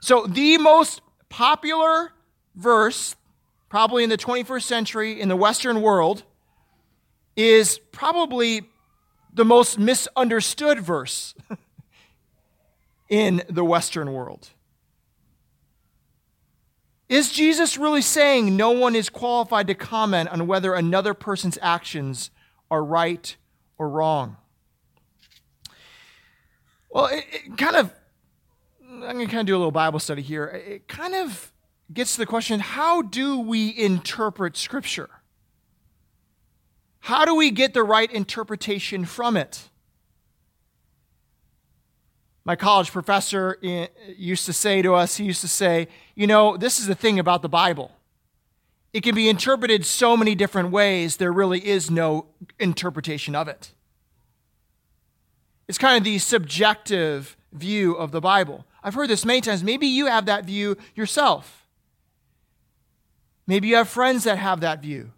So, 0.00 0.24
the 0.24 0.56
most 0.58 1.00
popular 1.28 2.12
verse, 2.54 3.16
probably 3.68 4.04
in 4.04 4.10
the 4.10 4.16
21st 4.16 4.62
century 4.62 5.20
in 5.20 5.28
the 5.28 5.34
Western 5.34 5.82
world, 5.82 6.22
is 7.34 7.80
probably 7.90 8.62
the 9.34 9.44
most 9.44 9.80
misunderstood 9.80 10.78
verse 10.78 11.34
in 13.10 13.42
the 13.50 13.64
Western 13.64 14.12
world. 14.14 14.50
Is 17.10 17.32
Jesus 17.32 17.76
really 17.76 18.02
saying 18.02 18.56
no 18.56 18.70
one 18.70 18.94
is 18.94 19.10
qualified 19.10 19.66
to 19.66 19.74
comment 19.74 20.28
on 20.28 20.46
whether 20.46 20.74
another 20.74 21.12
person's 21.12 21.58
actions 21.60 22.30
are 22.70 22.84
right 22.84 23.36
or 23.76 23.88
wrong? 23.88 24.36
Well, 26.88 27.06
it, 27.06 27.24
it 27.32 27.58
kind 27.58 27.74
of, 27.74 27.92
I'm 28.88 29.00
going 29.00 29.18
to 29.18 29.26
kind 29.26 29.40
of 29.40 29.46
do 29.46 29.56
a 29.56 29.58
little 29.58 29.72
Bible 29.72 29.98
study 29.98 30.22
here. 30.22 30.46
It 30.46 30.86
kind 30.86 31.16
of 31.16 31.52
gets 31.92 32.12
to 32.12 32.18
the 32.18 32.26
question 32.26 32.60
how 32.60 33.02
do 33.02 33.40
we 33.40 33.76
interpret 33.76 34.56
Scripture? 34.56 35.10
How 37.00 37.24
do 37.24 37.34
we 37.34 37.50
get 37.50 37.74
the 37.74 37.82
right 37.82 38.10
interpretation 38.12 39.04
from 39.04 39.36
it? 39.36 39.68
My 42.44 42.56
college 42.56 42.90
professor 42.90 43.58
used 44.16 44.46
to 44.46 44.52
say 44.52 44.82
to 44.82 44.94
us, 44.94 45.16
he 45.16 45.24
used 45.24 45.42
to 45.42 45.48
say, 45.48 45.88
you 46.14 46.26
know, 46.26 46.56
this 46.56 46.78
is 46.78 46.86
the 46.86 46.94
thing 46.94 47.18
about 47.18 47.42
the 47.42 47.48
Bible. 47.48 47.92
It 48.92 49.02
can 49.02 49.14
be 49.14 49.28
interpreted 49.28 49.84
so 49.86 50.16
many 50.16 50.34
different 50.34 50.70
ways, 50.70 51.18
there 51.18 51.32
really 51.32 51.64
is 51.66 51.90
no 51.90 52.26
interpretation 52.58 53.36
of 53.36 53.46
it. 53.46 53.72
It's 55.68 55.78
kind 55.78 55.98
of 55.98 56.04
the 56.04 56.18
subjective 56.18 57.36
view 57.52 57.94
of 57.94 58.10
the 58.10 58.20
Bible. 58.20 58.66
I've 58.82 58.94
heard 58.94 59.10
this 59.10 59.24
many 59.24 59.40
times. 59.40 59.62
Maybe 59.62 59.86
you 59.86 60.06
have 60.06 60.26
that 60.26 60.44
view 60.44 60.76
yourself. 60.94 61.66
Maybe 63.46 63.68
you 63.68 63.76
have 63.76 63.88
friends 63.88 64.24
that 64.24 64.38
have 64.38 64.60
that 64.60 64.82
view. 64.82 65.12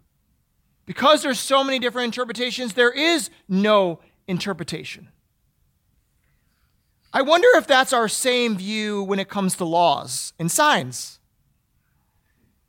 Because 0.85 1.23
there's 1.23 1.39
so 1.39 1.63
many 1.63 1.79
different 1.79 2.05
interpretations, 2.05 2.73
there 2.73 2.91
is 2.91 3.29
no 3.47 3.99
interpretation. 4.27 5.07
I 7.13 7.21
wonder 7.21 7.47
if 7.55 7.67
that's 7.67 7.93
our 7.93 8.09
same 8.09 8.57
view 8.57 9.03
when 9.03 9.19
it 9.19 9.29
comes 9.29 9.55
to 9.57 9.65
laws 9.65 10.33
and 10.39 10.51
signs. 10.51 11.19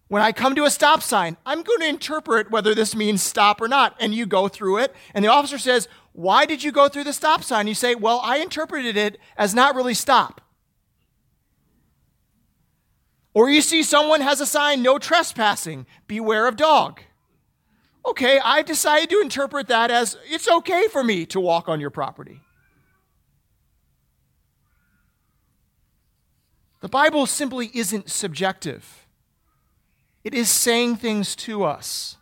When 0.08 0.20
I 0.20 0.32
come 0.32 0.54
to 0.54 0.64
a 0.64 0.70
stop 0.70 1.02
sign, 1.02 1.38
I'm 1.46 1.62
going 1.62 1.80
to 1.80 1.88
interpret 1.88 2.50
whether 2.50 2.74
this 2.74 2.94
means 2.94 3.22
stop 3.22 3.62
or 3.62 3.68
not. 3.68 3.96
And 3.98 4.14
you 4.14 4.26
go 4.26 4.48
through 4.48 4.78
it, 4.78 4.94
and 5.14 5.24
the 5.24 5.30
officer 5.30 5.58
says, 5.58 5.88
Why 6.12 6.44
did 6.44 6.62
you 6.62 6.72
go 6.72 6.88
through 6.88 7.04
the 7.04 7.14
stop 7.14 7.42
sign? 7.42 7.66
You 7.66 7.74
say, 7.74 7.94
Well, 7.94 8.20
I 8.22 8.36
interpreted 8.36 8.98
it 8.98 9.18
as 9.38 9.54
not 9.54 9.74
really 9.74 9.94
stop. 9.94 10.42
Or 13.32 13.48
you 13.50 13.62
see 13.62 13.82
someone 13.82 14.20
has 14.20 14.40
a 14.40 14.46
sign, 14.46 14.82
no 14.82 14.98
trespassing, 14.98 15.86
beware 16.06 16.46
of 16.46 16.56
dog. 16.56 17.00
Okay, 18.06 18.38
I've 18.38 18.66
decided 18.66 19.08
to 19.10 19.20
interpret 19.20 19.66
that 19.68 19.90
as 19.90 20.18
it's 20.26 20.46
okay 20.46 20.86
for 20.88 21.02
me 21.02 21.24
to 21.26 21.40
walk 21.40 21.68
on 21.68 21.80
your 21.80 21.90
property. 21.90 22.43
The 26.84 26.90
Bible 26.90 27.24
simply 27.24 27.70
isn't 27.72 28.10
subjective, 28.10 29.06
it 30.22 30.34
is 30.34 30.50
saying 30.50 30.96
things 30.96 31.34
to 31.36 31.64
us. 31.64 32.18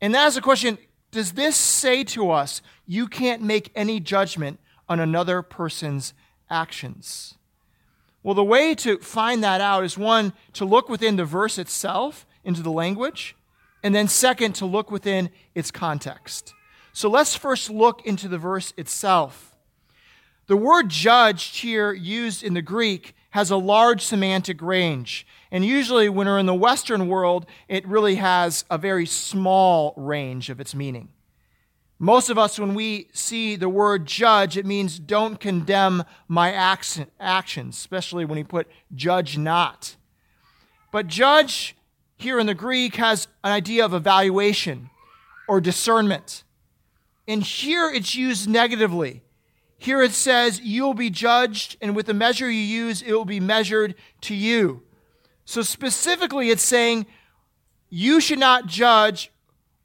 And 0.00 0.14
that 0.14 0.28
is 0.28 0.38
a 0.38 0.40
question 0.40 0.78
Does 1.10 1.32
this 1.32 1.54
say 1.54 2.02
to 2.04 2.30
us, 2.30 2.62
you 2.86 3.06
can't 3.06 3.42
make 3.42 3.72
any 3.74 4.00
judgment 4.00 4.58
on 4.88 5.00
another 5.00 5.42
person's 5.42 6.14
actions? 6.48 7.34
Well, 8.22 8.34
the 8.34 8.42
way 8.42 8.74
to 8.76 8.96
find 9.00 9.44
that 9.44 9.60
out 9.60 9.84
is 9.84 9.98
one, 9.98 10.32
to 10.54 10.64
look 10.64 10.88
within 10.88 11.16
the 11.16 11.26
verse 11.26 11.58
itself, 11.58 12.24
into 12.42 12.62
the 12.62 12.72
language, 12.72 13.36
and 13.82 13.94
then 13.94 14.08
second, 14.08 14.54
to 14.54 14.64
look 14.64 14.90
within 14.90 15.28
its 15.54 15.70
context. 15.70 16.54
So 16.94 17.10
let's 17.10 17.36
first 17.36 17.68
look 17.68 18.00
into 18.06 18.28
the 18.28 18.38
verse 18.38 18.72
itself. 18.78 19.49
The 20.50 20.56
word 20.56 20.88
judged 20.88 21.58
here, 21.58 21.92
used 21.92 22.42
in 22.42 22.54
the 22.54 22.60
Greek, 22.60 23.14
has 23.30 23.52
a 23.52 23.56
large 23.56 24.00
semantic 24.00 24.60
range. 24.60 25.24
And 25.52 25.64
usually, 25.64 26.08
when 26.08 26.26
we're 26.26 26.40
in 26.40 26.46
the 26.46 26.54
Western 26.54 27.06
world, 27.06 27.46
it 27.68 27.86
really 27.86 28.16
has 28.16 28.64
a 28.68 28.76
very 28.76 29.06
small 29.06 29.94
range 29.96 30.50
of 30.50 30.58
its 30.58 30.74
meaning. 30.74 31.10
Most 32.00 32.30
of 32.30 32.36
us, 32.36 32.58
when 32.58 32.74
we 32.74 33.10
see 33.12 33.54
the 33.54 33.68
word 33.68 34.06
judge, 34.06 34.56
it 34.56 34.66
means 34.66 34.98
don't 34.98 35.38
condemn 35.38 36.02
my 36.26 36.50
actions, 36.52 37.76
especially 37.76 38.24
when 38.24 38.38
we 38.38 38.42
put 38.42 38.66
judge 38.92 39.38
not. 39.38 39.94
But 40.90 41.06
judge 41.06 41.76
here 42.16 42.40
in 42.40 42.48
the 42.48 42.54
Greek 42.54 42.96
has 42.96 43.28
an 43.44 43.52
idea 43.52 43.84
of 43.84 43.94
evaluation 43.94 44.90
or 45.46 45.60
discernment. 45.60 46.42
And 47.28 47.40
here 47.40 47.88
it's 47.88 48.16
used 48.16 48.48
negatively. 48.48 49.22
Here 49.80 50.02
it 50.02 50.12
says, 50.12 50.60
You'll 50.60 50.92
be 50.92 51.08
judged, 51.08 51.78
and 51.80 51.96
with 51.96 52.04
the 52.04 52.12
measure 52.12 52.50
you 52.50 52.60
use, 52.60 53.00
it 53.00 53.12
will 53.12 53.24
be 53.24 53.40
measured 53.40 53.94
to 54.20 54.34
you. 54.34 54.82
So 55.46 55.62
specifically, 55.62 56.50
it's 56.50 56.62
saying, 56.62 57.06
You 57.88 58.20
should 58.20 58.38
not 58.38 58.66
judge 58.66 59.32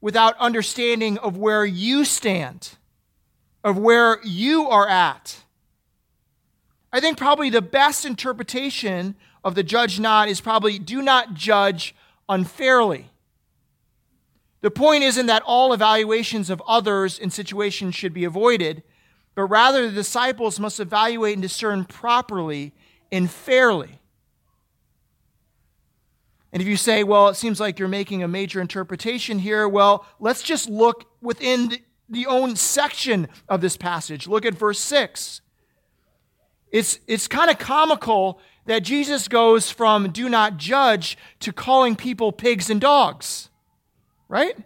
without 0.02 0.38
understanding 0.38 1.18
of 1.20 1.38
where 1.38 1.64
you 1.64 2.04
stand, 2.04 2.72
of 3.64 3.78
where 3.78 4.20
you 4.26 4.68
are 4.68 4.86
at. 4.86 5.44
I 6.92 7.00
think 7.00 7.18
probably 7.18 7.50
the 7.50 7.62
best 7.62 8.04
interpretation 8.04 9.16
of 9.46 9.56
the 9.56 9.64
judge 9.64 9.98
not 9.98 10.28
is 10.28 10.42
probably 10.42 10.78
do 10.78 11.02
not 11.02 11.36
judge 11.36 11.96
unfairly. 12.28 13.12
The 14.60 14.72
point 14.72 15.06
isn't 15.06 15.28
that 15.28 15.44
all 15.44 15.72
evaluations 15.72 16.50
of 16.50 16.62
others 16.68 17.18
in 17.18 17.30
situations 17.30 17.96
should 17.96 18.14
be 18.14 18.26
avoided 18.26 18.84
but 19.36 19.44
rather 19.44 19.88
the 19.88 19.94
disciples 19.94 20.60
must 20.60 20.80
evaluate 20.80 21.34
and 21.34 21.42
discern 21.42 21.86
properly 21.86 22.74
and 23.12 23.30
fairly. 23.30 24.00
And 26.54 26.62
if 26.62 26.70
you 26.70 26.78
say, 26.78 27.04
well, 27.04 27.28
it 27.28 27.36
seems 27.36 27.60
like 27.60 27.80
you're 27.80 27.90
making 27.90 28.24
a 28.24 28.30
major 28.30 28.62
interpretation 28.62 29.40
here, 29.40 29.68
well, 29.68 30.06
let's 30.22 30.42
just 30.42 30.70
look 30.70 31.06
within 31.22 31.74
the, 32.08 32.26
own 32.28 32.56
section 32.56 33.28
of 33.50 33.60
this 33.60 33.76
passage. 33.76 34.26
Look 34.26 34.46
at 34.46 34.54
verse 34.54 34.80
6. 34.80 35.42
It's, 36.72 37.00
it's 37.08 37.28
kind 37.28 37.52
of 37.52 37.58
comical 37.58 38.40
that 38.68 38.84
Jesus 38.84 39.28
goes 39.28 39.70
from 39.70 40.12
do 40.12 40.30
not 40.30 40.56
judge 40.56 41.18
to 41.42 41.52
calling 41.52 41.98
people 41.98 42.32
pigs 42.32 42.70
and 42.70 42.80
dogs, 42.80 43.50
right? 44.30 44.58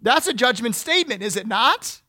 That's 0.00 0.28
a 0.28 0.32
judgment 0.32 0.76
statement, 0.76 1.22
is 1.22 1.36
it 1.36 1.48
not? 1.48 2.02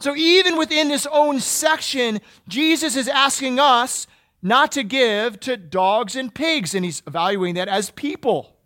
So, 0.00 0.16
even 0.16 0.56
within 0.56 0.88
this 0.88 1.06
own 1.12 1.40
section, 1.40 2.20
Jesus 2.48 2.96
is 2.96 3.06
asking 3.06 3.60
us 3.60 4.06
not 4.42 4.72
to 4.72 4.82
give 4.82 5.38
to 5.40 5.58
dogs 5.58 6.16
and 6.16 6.34
pigs, 6.34 6.74
and 6.74 6.86
he's 6.86 7.02
evaluating 7.06 7.56
that 7.56 7.68
as 7.68 7.90
people. 7.90 8.56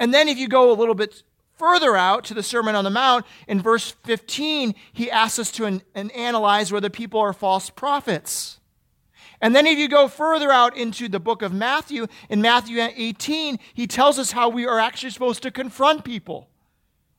And 0.00 0.14
then, 0.14 0.28
if 0.28 0.38
you 0.38 0.48
go 0.48 0.72
a 0.72 0.74
little 0.74 0.94
bit 0.94 1.22
further 1.58 1.94
out 1.94 2.24
to 2.24 2.34
the 2.34 2.42
Sermon 2.42 2.74
on 2.74 2.84
the 2.84 2.90
Mount, 2.90 3.26
in 3.46 3.60
verse 3.60 3.94
15, 4.04 4.74
he 4.94 5.10
asks 5.10 5.38
us 5.38 5.50
to 5.52 5.66
an, 5.66 5.82
an 5.94 6.10
analyze 6.12 6.72
whether 6.72 6.88
people 6.88 7.20
are 7.20 7.34
false 7.34 7.68
prophets. 7.68 8.58
And 9.42 9.54
then, 9.54 9.66
if 9.66 9.78
you 9.78 9.88
go 9.88 10.08
further 10.08 10.50
out 10.50 10.74
into 10.74 11.06
the 11.06 11.20
book 11.20 11.42
of 11.42 11.52
Matthew, 11.52 12.06
in 12.30 12.40
Matthew 12.40 12.80
18, 12.80 13.58
he 13.74 13.86
tells 13.86 14.18
us 14.18 14.32
how 14.32 14.48
we 14.48 14.66
are 14.66 14.80
actually 14.80 15.10
supposed 15.10 15.42
to 15.42 15.50
confront 15.50 16.02
people 16.02 16.48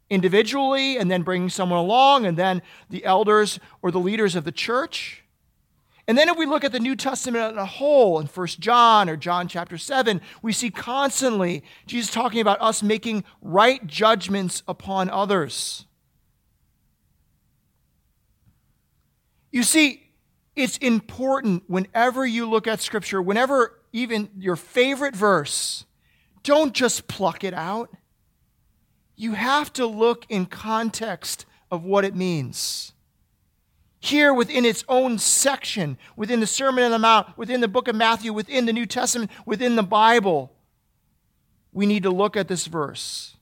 individually 0.09 0.97
and 0.97 1.11
then 1.11 1.21
bringing 1.23 1.49
someone 1.49 1.79
along 1.79 2.25
and 2.25 2.37
then 2.37 2.61
the 2.89 3.03
elders 3.05 3.59
or 3.81 3.91
the 3.91 3.99
leaders 3.99 4.35
of 4.35 4.43
the 4.43 4.51
church. 4.51 5.23
And 6.07 6.17
then 6.17 6.29
if 6.29 6.37
we 6.37 6.45
look 6.45 6.63
at 6.63 6.71
the 6.71 6.79
New 6.79 6.95
Testament 6.95 7.51
as 7.51 7.57
a 7.57 7.65
whole 7.65 8.17
in 8.19 8.27
1 8.27 8.47
John 8.59 9.09
or 9.09 9.17
John 9.17 9.49
chapter 9.49 9.77
7, 9.77 10.21
we 10.41 10.53
see 10.53 10.69
constantly 10.69 11.63
Jesus 11.85 12.13
talking 12.13 12.39
about 12.39 12.61
us 12.61 12.81
making 12.81 13.25
right 13.41 13.85
judgments 13.85 14.63
upon 14.67 15.09
others. 15.09 15.85
You 19.51 19.63
see, 19.63 20.11
it's 20.55 20.77
important 20.77 21.63
whenever 21.67 22.25
you 22.25 22.49
look 22.49 22.67
at 22.67 22.79
Scripture, 22.79 23.21
whenever 23.21 23.79
even 23.91 24.29
your 24.37 24.55
favorite 24.55 25.15
verse, 25.15 25.85
don't 26.43 26.73
just 26.73 27.07
pluck 27.09 27.43
it 27.43 27.53
out 27.53 27.93
you 29.17 29.33
have 29.33 29.73
to 29.73 29.85
look 29.85 30.25
in 30.29 30.45
context 30.45 31.45
of 31.69 31.83
what 31.83 32.05
it 32.05 32.15
means. 32.15 32.93
here 33.99 34.31
within 34.31 34.63
its 34.63 34.85
own 34.87 35.17
section, 35.17 35.97
within 36.15 36.39
the 36.39 36.47
Sermon 36.47 36.83
on 36.83 36.91
the 36.91 36.99
Mount, 36.99 37.35
within 37.35 37.61
the 37.61 37.67
book 37.67 37.87
of 37.87 37.95
Matthew, 37.95 38.31
within 38.31 38.67
the 38.67 38.71
New 38.71 38.85
Testament, 38.85 39.31
within 39.45 39.75
the 39.75 39.83
Bible, 39.83 40.53
we 41.73 41.87
need 41.87 42.03
to 42.03 42.11
look 42.11 42.37
at 42.37 42.47
this 42.47 42.67
verse. 42.67 43.35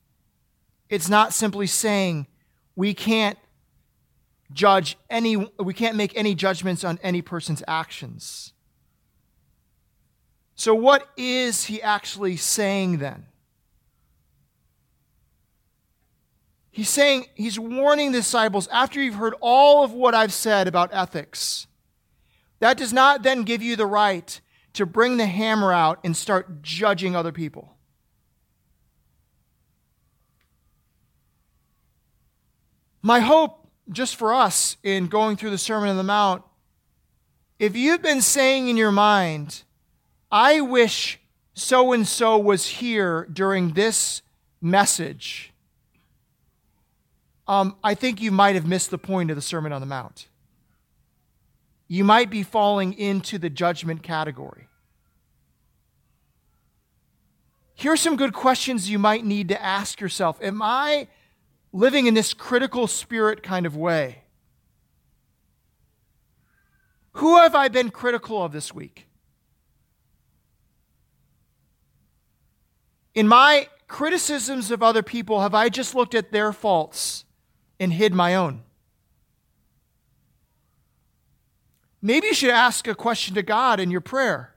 It's 0.89 1.10
not 1.10 1.34
simply 1.34 1.67
saying 1.67 2.25
we 2.75 2.94
can't 2.94 3.38
judge 4.51 4.98
any, 5.10 5.36
we 5.36 5.74
can't 5.74 5.98
make 5.98 6.15
any 6.15 6.34
judgments 6.34 6.84
on 6.84 7.00
any 7.03 7.22
person's 7.22 7.62
actions. 7.67 8.53
So, 10.55 10.74
what 10.74 11.10
is 11.17 11.65
he 11.65 11.82
actually 11.82 12.38
saying 12.38 13.00
then? 13.00 13.25
He's 16.75 16.89
saying, 16.89 17.27
he's 17.36 17.58
warning 17.58 18.12
the 18.12 18.17
disciples 18.17 18.67
after 18.67 19.01
you've 19.01 19.15
heard 19.15 19.34
all 19.39 19.86
of 19.86 19.94
what 19.94 20.13
I've 20.13 20.34
said 20.34 20.67
about 20.67 20.89
ethics. 20.91 21.67
That 22.60 22.75
does 22.75 22.91
not 22.91 23.24
then 23.24 23.44
give 23.44 23.62
you 23.62 23.77
the 23.77 23.86
right 23.86 24.41
to 24.74 24.86
bring 24.86 25.15
the 25.15 25.25
hammer 25.25 25.72
out 25.72 26.01
and 26.03 26.17
start 26.17 26.62
judging 26.62 27.15
other 27.15 27.32
people. 27.32 27.77
My 33.01 33.22
hope, 33.22 33.70
just 33.89 34.17
for 34.17 34.34
us 34.34 34.75
in 34.84 35.08
going 35.08 35.38
through 35.38 35.51
the 35.51 35.58
Sermon 35.58 35.88
on 35.88 35.96
the 35.96 36.03
Mount, 36.03 36.44
if 37.58 37.77
you've 37.77 38.01
been 38.01 38.22
saying 38.22 38.67
in 38.67 38.75
your 38.75 38.91
mind, 38.91 39.63
I 40.29 40.60
wish 40.60 41.22
so 41.53 41.94
and 41.94 42.05
so 42.05 42.38
was 42.38 42.67
here 42.67 43.29
during 43.32 43.75
this 43.75 44.22
message, 44.60 45.53
um, 47.47 47.75
I 47.83 47.93
think 47.93 48.21
you 48.21 48.31
might 48.31 48.55
have 48.55 48.65
missed 48.65 48.89
the 48.89 48.97
point 48.97 49.29
of 49.29 49.35
the 49.35 49.41
Sermon 49.41 49.71
on 49.71 49.81
the 49.81 49.87
Mount. 49.87 50.27
You 51.87 52.03
might 52.03 52.29
be 52.29 52.41
falling 52.41 52.93
into 52.93 53.37
the 53.37 53.49
judgment 53.49 54.01
category. 54.01 54.67
Here 57.75 57.91
are 57.91 57.97
some 57.97 58.15
good 58.15 58.33
questions 58.33 58.89
you 58.89 58.97
might 58.97 59.25
need 59.25 59.49
to 59.49 59.61
ask 59.61 59.99
yourself 59.99 60.41
Am 60.41 60.61
I 60.61 61.07
living 61.71 62.07
in 62.07 62.13
this 62.13 62.33
critical 62.33 62.87
spirit 62.87 63.43
kind 63.43 63.65
of 63.65 63.75
way? 63.75 64.23
Who 67.13 67.37
have 67.37 67.53
I 67.53 67.67
been 67.67 67.91
critical 67.91 68.43
of 68.43 68.51
this 68.51 68.73
week? 68.73 69.07
In 73.13 73.27
my 73.27 73.69
criticisms 73.87 74.71
of 74.71 74.81
other 74.81 75.03
people, 75.03 75.41
have 75.41 75.53
I 75.53 75.69
just 75.69 75.95
looked 75.95 76.15
at 76.15 76.31
their 76.31 76.51
faults 76.51 77.25
and 77.79 77.94
hid 77.94 78.13
my 78.13 78.36
own? 78.36 78.62
Maybe 82.01 82.27
you 82.27 82.34
should 82.34 82.51
ask 82.51 82.88
a 82.88 82.96
question 82.96 83.36
to 83.36 83.41
God 83.41 83.79
in 83.79 83.89
your 83.89 84.01
prayer 84.01 84.55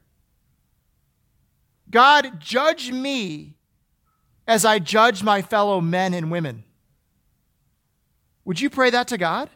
God, 1.90 2.40
judge 2.40 2.92
me 2.92 3.54
as 4.46 4.64
I 4.64 4.78
judge 4.78 5.22
my 5.22 5.42
fellow 5.42 5.80
men 5.80 6.14
and 6.14 6.30
women. 6.30 6.64
Would 8.44 8.60
you 8.60 8.70
pray 8.70 8.90
that 8.90 9.08
to 9.08 9.18
God? 9.18 9.50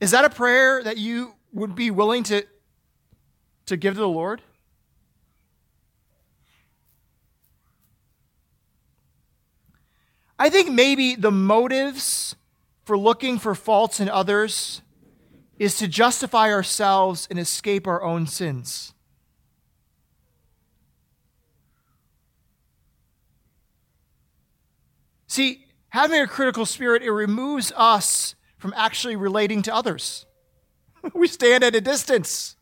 Is 0.00 0.10
that 0.10 0.24
a 0.24 0.30
prayer 0.30 0.82
that 0.82 0.98
you 0.98 1.34
would 1.52 1.74
be 1.74 1.90
willing 1.90 2.24
to, 2.24 2.46
to 3.66 3.76
give 3.76 3.94
to 3.94 4.00
the 4.00 4.08
Lord? 4.08 4.42
I 10.42 10.50
think 10.50 10.72
maybe 10.72 11.14
the 11.14 11.30
motives 11.30 12.34
for 12.84 12.98
looking 12.98 13.38
for 13.38 13.54
faults 13.54 14.00
in 14.00 14.08
others 14.08 14.82
is 15.56 15.76
to 15.76 15.86
justify 15.86 16.50
ourselves 16.50 17.28
and 17.30 17.38
escape 17.38 17.86
our 17.86 18.02
own 18.02 18.26
sins. 18.26 18.92
See, 25.28 25.64
having 25.90 26.20
a 26.20 26.26
critical 26.26 26.66
spirit, 26.66 27.04
it 27.04 27.12
removes 27.12 27.72
us 27.76 28.34
from 28.58 28.74
actually 28.76 29.14
relating 29.14 29.62
to 29.62 29.72
others. 29.72 30.26
we 31.14 31.28
stand 31.28 31.62
at 31.62 31.76
a 31.76 31.80
distance. 31.80 32.56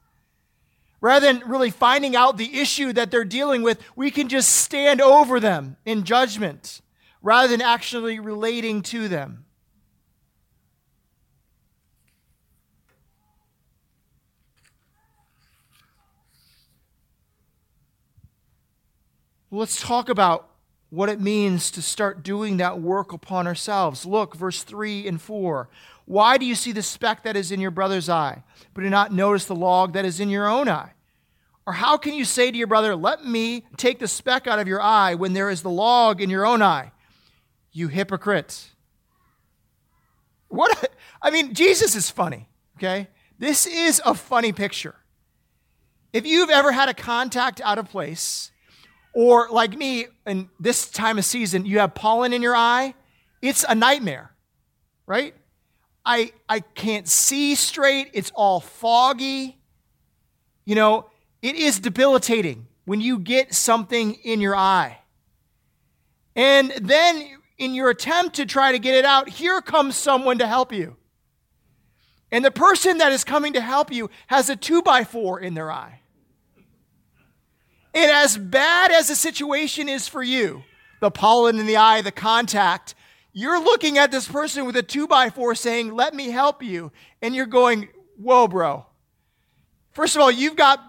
Rather 1.01 1.33
than 1.33 1.49
really 1.49 1.71
finding 1.71 2.15
out 2.15 2.37
the 2.37 2.61
issue 2.61 2.93
that 2.93 3.11
they're 3.11 3.25
dealing 3.25 3.63
with, 3.63 3.83
we 3.97 4.11
can 4.11 4.29
just 4.29 4.51
stand 4.51 5.01
over 5.01 5.41
them 5.41 5.79
in 5.87 6.05
judgment 6.05 6.83
rather 7.23 7.49
than 7.49 7.61
actually 7.61 8.19
relating 8.19 8.83
to 8.83 9.09
them. 9.09 9.45
Let's 19.53 19.81
talk 19.81 20.09
about 20.09 20.49
what 20.91 21.09
it 21.09 21.21
means 21.21 21.71
to 21.73 21.83
start 21.83 22.23
doing 22.23 22.59
that 22.59 22.81
work 22.81 23.13
upon 23.13 23.47
ourselves. 23.47 24.07
Look, 24.07 24.37
verse 24.37 24.63
3 24.63 25.07
and 25.09 25.21
4. 25.21 25.69
Why 26.05 26.39
do 26.39 26.45
you 26.45 26.55
see 26.55 26.73
the 26.73 26.83
speck 26.83 27.25
that 27.25 27.37
is 27.37 27.53
in 27.53 27.61
your 27.61 27.71
brother's 27.71 28.09
eye, 28.09 28.43
but 28.75 28.83
do 28.83 28.91
not 28.91 29.13
notice 29.13 29.45
the 29.45 29.55
log 29.55 29.93
that 29.93 30.05
is 30.05 30.21
in 30.21 30.29
your 30.29 30.49
own 30.49 30.69
eye? 30.69 30.93
Or 31.67 31.73
how 31.73 31.97
can 31.97 32.15
you 32.15 32.25
say 32.25 32.51
to 32.51 32.57
your 32.57 32.67
brother, 32.67 32.97
Let 32.97 33.25
me 33.25 33.65
take 33.77 33.99
the 33.99 34.09
speck 34.09 34.47
out 34.47 34.59
of 34.59 34.67
your 34.67 34.81
eye 34.81 35.15
when 35.15 35.33
there 35.33 35.51
is 35.51 35.63
the 35.63 35.71
log 35.71 36.21
in 36.21 36.31
your 36.31 36.47
own 36.47 36.63
eye? 36.63 36.93
You 37.73 37.89
hypocrite. 37.89 38.71
What? 40.49 40.83
A, 40.83 40.89
I 41.23 41.31
mean, 41.31 41.55
Jesus 41.55 41.95
is 41.95 42.11
funny, 42.11 42.49
okay? 42.77 43.09
This 43.39 43.67
is 43.67 44.03
a 44.05 44.15
funny 44.15 44.53
picture. 44.53 44.97
If 46.13 46.27
you've 46.27 46.51
ever 46.51 46.73
had 46.73 46.89
a 46.89 46.95
contact 46.95 47.61
out 47.61 47.79
of 47.79 47.89
place, 47.89 48.51
or 49.15 49.49
like 49.51 49.77
me, 49.77 50.07
in 50.27 50.49
this 50.59 50.91
time 50.91 51.19
of 51.19 51.25
season, 51.25 51.67
you 51.67 51.79
have 51.79 51.95
pollen 51.95 52.33
in 52.33 52.43
your 52.43 52.57
eye, 52.57 52.95
it's 53.43 53.65
a 53.69 53.75
nightmare, 53.75 54.33
right? 55.07 55.35
I, 56.05 56.33
I 56.49 56.61
can't 56.61 57.09
see 57.09 57.55
straight, 57.55 58.11
it's 58.13 58.33
all 58.35 58.61
foggy. 58.61 59.59
You 60.65 60.75
know, 60.75 61.11
it 61.43 61.55
is 61.55 61.79
debilitating 61.81 62.67
when 62.85 63.01
you 63.01 63.19
get 63.19 63.55
something 63.55 64.15
in 64.15 64.41
your 64.41 64.57
eye. 64.57 64.99
And 66.35 66.73
then 66.81 67.40
in 67.61 67.75
your 67.75 67.91
attempt 67.91 68.37
to 68.37 68.47
try 68.47 68.73
to 68.73 68.79
get 68.79 68.95
it 68.95 69.05
out, 69.05 69.29
here 69.29 69.61
comes 69.61 69.95
someone 69.95 70.39
to 70.39 70.47
help 70.47 70.73
you. 70.73 70.97
And 72.33 72.43
the 72.43 72.51
person 72.51 72.99
that 72.99 73.13
is 73.13 73.23
coming 73.23 73.53
to 73.53 73.61
help 73.61 73.93
you 73.93 74.09
has 74.29 74.49
a 74.49 74.57
two 74.57 74.83
by 74.83 75.05
four 75.05 75.39
in 75.39 75.53
their 75.53 75.71
eye. 75.71 76.01
And 77.93 78.11
as 78.11 78.39
bad 78.39 78.93
as 78.93 79.09
the 79.09 79.15
situation 79.15 79.89
is 79.89 80.09
for 80.09 80.23
you, 80.23 80.63
the 81.01 81.11
pollen 81.11 81.59
in 81.59 81.67
the 81.67 81.77
eye, 81.77 82.01
the 82.01 82.13
contact, 82.13 82.95
you're 83.33 83.63
looking 83.63 83.99
at 83.99 84.11
this 84.11 84.27
person 84.27 84.65
with 84.65 84.77
a 84.77 84.83
two 84.83 85.07
by 85.07 85.29
four 85.29 85.55
saying, 85.55 85.95
Let 85.95 86.15
me 86.15 86.31
help 86.31 86.63
you. 86.63 86.93
And 87.21 87.35
you're 87.35 87.47
going, 87.47 87.89
Whoa, 88.17 88.49
bro. 88.49 88.87
First 89.93 90.17
of 90.17 90.23
all, 90.23 90.31
you've 90.31 90.57
got 90.57 90.81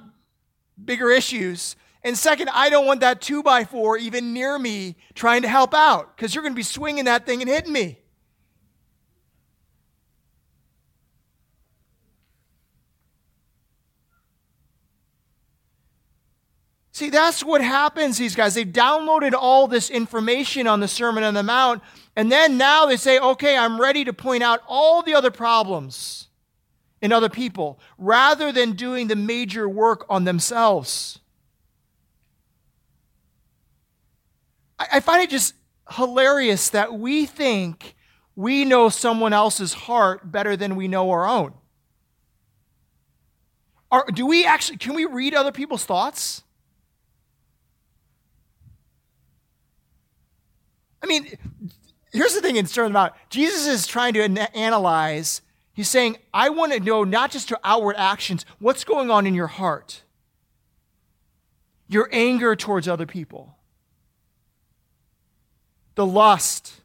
bigger 0.83 1.09
issues. 1.09 1.75
And 2.03 2.17
second, 2.17 2.49
I 2.49 2.69
don't 2.69 2.85
want 2.85 3.01
that 3.01 3.21
two 3.21 3.43
by 3.43 3.63
four 3.63 3.97
even 3.97 4.33
near 4.33 4.57
me 4.57 4.95
trying 5.13 5.43
to 5.43 5.47
help 5.47 5.73
out 5.73 6.15
because 6.15 6.33
you're 6.33 6.41
going 6.41 6.53
to 6.53 6.57
be 6.57 6.63
swinging 6.63 7.05
that 7.05 7.25
thing 7.25 7.41
and 7.41 7.49
hitting 7.49 7.71
me. 7.71 7.99
See, 17.01 17.09
that's 17.09 17.43
what 17.43 17.61
happens, 17.61 18.19
these 18.19 18.35
guys. 18.35 18.53
They've 18.53 18.67
downloaded 18.67 19.33
all 19.33 19.65
this 19.65 19.89
information 19.89 20.67
on 20.67 20.81
the 20.81 20.87
Sermon 20.87 21.23
on 21.23 21.33
the 21.33 21.41
Mount, 21.41 21.81
and 22.15 22.31
then 22.31 22.57
now 22.59 22.85
they 22.85 22.97
say, 22.97 23.17
okay, 23.17 23.57
I'm 23.57 23.81
ready 23.81 24.05
to 24.05 24.13
point 24.13 24.43
out 24.43 24.61
all 24.67 25.01
the 25.01 25.15
other 25.15 25.31
problems 25.31 26.27
in 27.01 27.11
other 27.11 27.27
people 27.29 27.79
rather 27.97 28.51
than 28.51 28.73
doing 28.73 29.07
the 29.07 29.15
major 29.15 29.67
work 29.67 30.05
on 30.09 30.25
themselves. 30.25 31.20
I 34.91 34.99
find 34.99 35.21
it 35.21 35.29
just 35.29 35.53
hilarious 35.91 36.69
that 36.69 36.93
we 36.93 37.25
think 37.25 37.95
we 38.35 38.65
know 38.65 38.89
someone 38.89 39.33
else's 39.33 39.73
heart 39.73 40.31
better 40.31 40.55
than 40.55 40.75
we 40.75 40.87
know 40.87 41.09
our 41.11 41.27
own. 41.27 41.53
Are, 43.91 44.05
do 44.13 44.25
we 44.25 44.45
actually, 44.45 44.77
can 44.77 44.95
we 44.95 45.05
read 45.05 45.33
other 45.33 45.51
people's 45.51 45.83
thoughts? 45.83 46.43
I 51.03 51.07
mean, 51.07 51.27
here's 52.13 52.33
the 52.33 52.41
thing 52.41 52.55
in 52.55 52.65
terms 52.65 52.89
about 52.89 53.15
Jesus 53.29 53.67
is 53.67 53.85
trying 53.85 54.13
to 54.13 54.21
analyze. 54.55 55.41
He's 55.73 55.89
saying, 55.89 56.17
I 56.33 56.49
want 56.49 56.71
to 56.73 56.79
know 56.79 57.03
not 57.03 57.31
just 57.31 57.49
your 57.49 57.59
outward 57.63 57.95
actions, 57.97 58.45
what's 58.59 58.83
going 58.83 59.11
on 59.11 59.27
in 59.27 59.33
your 59.33 59.47
heart, 59.47 60.03
your 61.89 62.07
anger 62.13 62.55
towards 62.55 62.87
other 62.87 63.05
people 63.05 63.57
the 65.95 66.05
lust, 66.05 66.81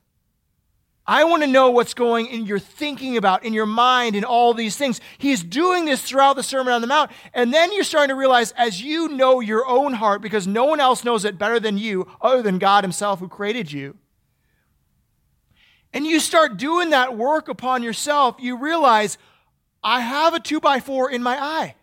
I 1.09 1.23
want 1.23 1.45
to 1.45 1.47
know 1.47 1.71
what's 1.71 1.95
going 1.95 2.27
in 2.27 2.47
your 2.47 2.59
thinking 2.59 3.17
about, 3.17 3.45
in 3.45 3.53
your 3.53 3.67
mind, 3.67 4.17
and 4.17 4.25
all 4.25 4.53
these 4.55 4.77
things. 4.77 5.01
He's 5.19 5.43
doing 5.43 5.85
this 5.85 6.03
throughout 6.03 6.35
the 6.35 6.43
Sermon 6.43 6.73
on 6.73 6.81
the 6.81 6.89
Mount. 6.89 7.13
And 7.33 7.55
then 7.55 7.73
you're 7.73 7.85
starting 7.85 8.09
to 8.09 8.19
realize, 8.19 8.53
as 8.53 8.83
you 8.83 9.09
know 9.09 9.39
your 9.39 9.65
own 9.67 9.95
heart, 9.95 10.21
because 10.21 10.49
no 10.49 10.65
one 10.65 10.81
else 10.81 11.05
knows 11.05 11.25
it 11.25 11.39
better 11.39 11.61
than 11.61 11.79
you, 11.79 12.09
other 12.21 12.43
than 12.43 12.59
God 12.59 12.83
Himself 12.83 13.21
who 13.21 13.29
created 13.29 13.71
you. 13.71 13.97
And 15.93 16.05
you 16.05 16.19
start 16.19 16.57
doing 16.57 16.91
that 16.91 17.17
work 17.17 17.49
upon 17.49 17.85
yourself, 17.85 18.37
you 18.41 18.59
realize, 18.59 19.17
I 19.85 20.01
have 20.01 20.35
a 20.35 20.41
two 20.41 20.59
by 20.59 20.81
four 20.81 21.09
in 21.09 21.23
my 21.23 21.41
eye. 21.41 21.77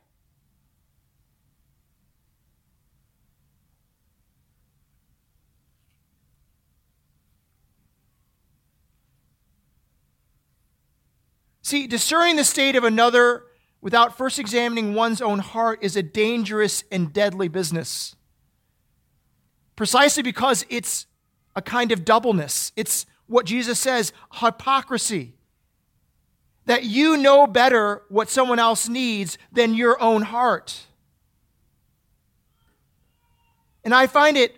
See, 11.63 11.87
discerning 11.87 12.35
the 12.35 12.43
state 12.43 12.75
of 12.75 12.83
another 12.83 13.45
without 13.81 14.17
first 14.17 14.37
examining 14.37 14.93
one's 14.93 15.21
own 15.21 15.39
heart 15.39 15.79
is 15.81 15.95
a 15.95 16.03
dangerous 16.03 16.83
and 16.91 17.11
deadly 17.11 17.47
business. 17.47 18.15
Precisely 19.77 20.21
because 20.23 20.65
it's 20.69 21.07
a 21.55 21.61
kind 21.61 21.91
of 21.93 22.03
doubleness. 22.03 22.73
It's 22.75 23.05
what 23.27 23.45
Jesus 23.45 23.79
says 23.79 24.11
hypocrisy. 24.33 25.33
That 26.65 26.83
you 26.83 27.17
know 27.17 27.47
better 27.47 28.03
what 28.09 28.29
someone 28.29 28.59
else 28.59 28.89
needs 28.89 29.37
than 29.51 29.73
your 29.73 29.99
own 30.01 30.21
heart. 30.21 30.85
And 33.85 33.93
I 33.93 34.07
find 34.07 34.37
it, 34.37 34.55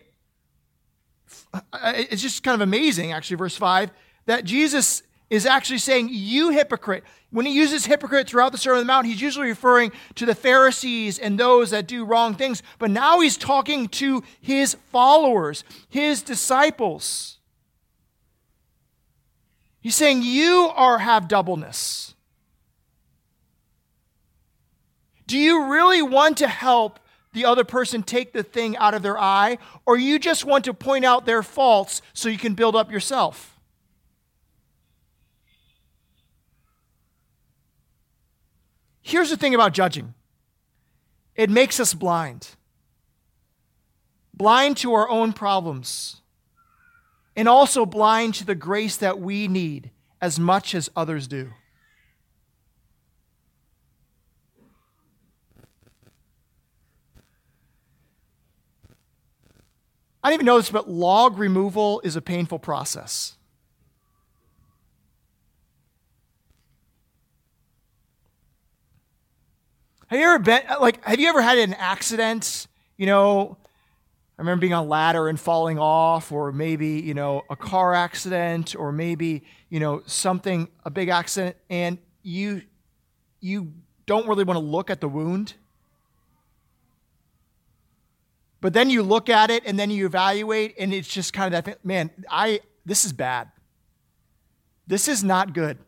it's 1.74 2.22
just 2.22 2.44
kind 2.44 2.56
of 2.56 2.62
amazing, 2.62 3.12
actually, 3.12 3.38
verse 3.38 3.56
5, 3.56 3.92
that 4.26 4.44
Jesus 4.44 5.04
is 5.30 5.46
actually 5.46 5.80
saying, 5.80 6.10
You 6.12 6.52
hypocrite. 6.52 7.04
When 7.32 7.46
he 7.46 7.54
uses 7.54 7.86
hypocrite 7.86 8.30
throughout 8.30 8.52
the 8.52 8.58
Sermon 8.58 8.80
on 8.80 8.84
the 8.86 8.88
Mount, 8.88 9.08
he's 9.08 9.22
usually 9.22 9.48
referring 9.48 9.92
to 10.16 10.26
the 10.26 10.36
Pharisees 10.36 11.20
and 11.20 11.40
those 11.40 11.72
that 11.72 11.88
do 11.88 12.06
wrong 12.06 12.36
things. 12.36 12.64
But 12.80 12.92
now 12.92 13.20
he's 13.20 13.38
talking 13.38 13.88
to 13.90 14.24
his 14.40 14.76
followers, 14.92 15.64
his 15.90 16.22
disciples. 16.22 17.40
He's 19.82 19.96
saying, 19.96 20.22
You 20.24 20.72
are 20.76 21.00
have 21.00 21.28
doubleness. 21.28 22.14
Do 25.28 25.38
you 25.38 25.66
really 25.66 26.02
want 26.02 26.38
to 26.38 26.48
help 26.48 27.00
the 27.34 27.46
other 27.46 27.64
person 27.64 28.04
take 28.04 28.32
the 28.32 28.44
thing 28.44 28.78
out 28.78 28.94
of 28.94 29.02
their 29.02 29.20
eye, 29.20 29.58
or 29.86 29.98
you 29.98 30.20
just 30.20 30.46
want 30.46 30.66
to 30.66 30.74
point 30.74 31.04
out 31.04 31.26
their 31.26 31.44
faults 31.44 32.02
so 32.14 32.30
you 32.30 32.38
can 32.38 32.54
build 32.54 32.76
up 32.76 32.92
yourself? 32.92 33.55
Here's 39.08 39.30
the 39.30 39.38
thing 39.38 39.54
about 39.54 39.74
judging 39.74 40.16
it 41.36 41.52
makes 41.52 41.80
us 41.80 41.94
blind. 41.94 42.50
Blind 44.34 44.78
to 44.78 44.96
our 44.96 45.08
own 45.08 45.32
problems, 45.32 46.22
and 47.36 47.48
also 47.48 47.86
blind 47.86 48.34
to 48.34 48.46
the 48.46 48.56
grace 48.56 48.98
that 48.98 49.20
we 49.20 49.48
need 49.48 49.92
as 50.20 50.40
much 50.40 50.74
as 50.74 50.90
others 50.96 51.28
do. 51.28 51.52
I 60.24 60.30
didn't 60.30 60.38
even 60.38 60.46
know 60.48 60.58
this, 60.58 60.72
but 60.72 60.90
log 60.90 61.38
removal 61.38 62.02
is 62.04 62.16
a 62.16 62.22
painful 62.22 62.58
process. 62.58 63.38
Have 70.08 70.20
you 70.20 70.26
ever 70.26 70.40
been 70.40 70.62
uh, 70.70 70.78
like 70.80 71.04
have 71.04 71.20
you 71.20 71.28
ever 71.28 71.42
had 71.42 71.58
an 71.58 71.74
accident? 71.74 72.68
You 72.98 73.08
know, 73.08 73.58
I 74.38 74.42
remember 74.42 74.62
being 74.62 74.74
on 74.74 74.86
a 74.86 74.88
ladder 74.88 75.28
and 75.28 75.40
falling 75.40 75.80
off, 75.80 76.32
or 76.32 76.52
maybe, 76.52 77.00
you 77.02 77.14
know, 77.14 77.44
a 77.50 77.56
car 77.56 77.94
accident, 77.96 78.76
or 78.76 78.92
maybe, 78.92 79.44
you 79.70 79.80
know, 79.80 80.04
something, 80.06 80.68
a 80.84 80.92
big 80.92 81.10
accident, 81.10 81.56
and 81.70 81.98
you 82.22 82.62
you 83.40 83.74
don't 84.06 84.28
really 84.28 84.44
want 84.44 84.58
to 84.58 84.64
look 84.64 84.92
at 84.92 85.02
the 85.02 85.10
wound. 85.10 85.56
But 88.62 88.74
then 88.74 88.90
you 88.90 89.02
look 89.02 89.28
at 89.30 89.50
it 89.50 89.64
and 89.66 89.78
then 89.80 89.90
you 89.90 90.06
evaluate, 90.06 90.76
and 90.78 90.94
it's 90.94 91.08
just 91.08 91.34
kind 91.34 91.54
of 91.54 91.66
that 91.66 91.84
man, 91.84 92.12
I 92.30 92.60
this 92.86 93.06
is 93.06 93.14
bad. 93.14 93.50
This 94.86 95.08
is 95.08 95.24
not 95.24 95.54
good. 95.54 95.80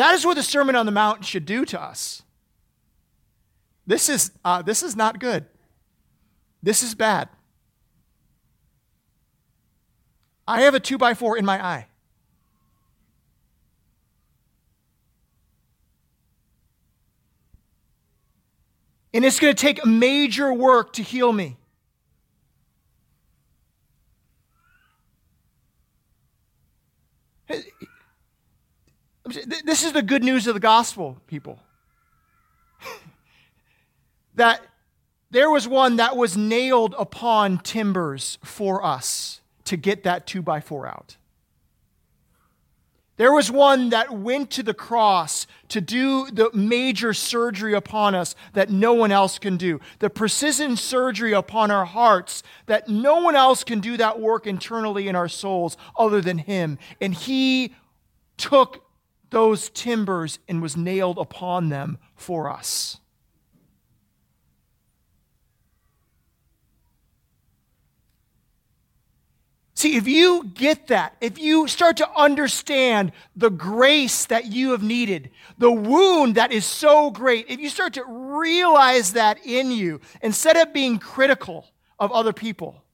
That 0.00 0.14
is 0.14 0.24
what 0.24 0.36
the 0.38 0.42
Sermon 0.42 0.76
on 0.76 0.86
the 0.86 0.92
Mount 0.92 1.26
should 1.26 1.44
do 1.44 1.66
to 1.66 1.78
us. 1.78 2.22
This 3.86 4.08
is, 4.08 4.30
uh, 4.42 4.62
this 4.62 4.82
is 4.82 4.96
not 4.96 5.20
good. 5.20 5.44
This 6.62 6.82
is 6.82 6.94
bad. 6.94 7.28
I 10.48 10.62
have 10.62 10.74
a 10.74 10.80
two 10.80 10.96
by 10.96 11.12
four 11.12 11.36
in 11.36 11.44
my 11.44 11.62
eye. 11.62 11.86
And 19.12 19.22
it's 19.22 19.38
going 19.38 19.54
to 19.54 19.60
take 19.60 19.84
major 19.84 20.50
work 20.50 20.94
to 20.94 21.02
heal 21.02 21.30
me. 21.30 21.58
This 29.64 29.84
is 29.84 29.92
the 29.92 30.02
good 30.02 30.24
news 30.24 30.46
of 30.46 30.54
the 30.54 30.60
gospel, 30.60 31.18
people. 31.26 31.60
that 34.34 34.62
there 35.30 35.50
was 35.50 35.68
one 35.68 35.96
that 35.96 36.16
was 36.16 36.36
nailed 36.36 36.94
upon 36.98 37.58
timbers 37.58 38.38
for 38.44 38.84
us 38.84 39.40
to 39.64 39.76
get 39.76 40.02
that 40.04 40.26
two 40.26 40.42
by 40.42 40.60
four 40.60 40.86
out. 40.86 41.16
There 43.20 43.34
was 43.34 43.50
one 43.50 43.90
that 43.90 44.10
went 44.10 44.50
to 44.52 44.62
the 44.62 44.72
cross 44.72 45.46
to 45.68 45.82
do 45.82 46.30
the 46.30 46.50
major 46.54 47.12
surgery 47.12 47.74
upon 47.74 48.14
us 48.14 48.34
that 48.54 48.70
no 48.70 48.94
one 48.94 49.12
else 49.12 49.38
can 49.38 49.58
do. 49.58 49.78
The 49.98 50.08
precision 50.08 50.74
surgery 50.74 51.34
upon 51.34 51.70
our 51.70 51.84
hearts 51.84 52.42
that 52.64 52.88
no 52.88 53.20
one 53.20 53.36
else 53.36 53.62
can 53.62 53.80
do 53.80 53.98
that 53.98 54.18
work 54.18 54.46
internally 54.46 55.06
in 55.06 55.14
our 55.16 55.28
souls 55.28 55.76
other 55.98 56.22
than 56.22 56.38
Him. 56.38 56.78
And 56.98 57.12
He 57.12 57.74
took 58.38 58.89
those 59.30 59.70
timbers 59.70 60.38
and 60.48 60.60
was 60.60 60.76
nailed 60.76 61.18
upon 61.18 61.68
them 61.68 61.98
for 62.14 62.50
us. 62.50 62.98
See, 69.74 69.96
if 69.96 70.06
you 70.06 70.50
get 70.52 70.88
that, 70.88 71.16
if 71.22 71.38
you 71.38 71.66
start 71.66 71.96
to 71.98 72.10
understand 72.14 73.12
the 73.34 73.48
grace 73.48 74.26
that 74.26 74.44
you 74.44 74.72
have 74.72 74.82
needed, 74.82 75.30
the 75.56 75.72
wound 75.72 76.34
that 76.34 76.52
is 76.52 76.66
so 76.66 77.10
great, 77.10 77.46
if 77.48 77.60
you 77.60 77.70
start 77.70 77.94
to 77.94 78.04
realize 78.04 79.14
that 79.14 79.38
in 79.42 79.70
you, 79.70 80.02
instead 80.20 80.58
of 80.58 80.74
being 80.74 80.98
critical 80.98 81.66
of 81.98 82.12
other 82.12 82.34
people, 82.34 82.84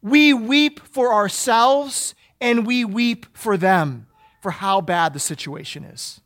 we 0.00 0.34
weep 0.34 0.80
for 0.80 1.14
ourselves 1.14 2.16
and 2.40 2.66
we 2.66 2.84
weep 2.84 3.26
for 3.32 3.56
them 3.56 4.08
for 4.42 4.50
how 4.50 4.80
bad 4.80 5.14
the 5.14 5.20
situation 5.20 5.84
is. 5.84 6.20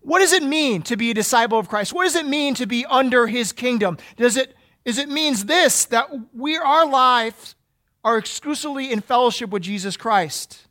What 0.00 0.20
does 0.20 0.32
it 0.32 0.42
mean 0.42 0.82
to 0.82 0.96
be 0.96 1.10
a 1.10 1.14
disciple 1.14 1.58
of 1.58 1.68
Christ? 1.68 1.92
What 1.92 2.04
does 2.04 2.14
it 2.14 2.26
mean 2.26 2.54
to 2.54 2.66
be 2.66 2.86
under 2.86 3.26
his 3.26 3.52
kingdom? 3.52 3.98
Does 4.16 4.36
it, 4.36 4.54
is 4.84 4.98
it 4.98 5.08
means 5.08 5.46
this 5.46 5.84
that 5.86 6.08
we 6.32 6.56
our 6.56 6.86
lives 6.86 7.56
are 8.04 8.16
exclusively 8.16 8.90
in 8.92 9.00
fellowship 9.00 9.50
with 9.50 9.62
Jesus 9.62 9.96
Christ. 9.96 10.66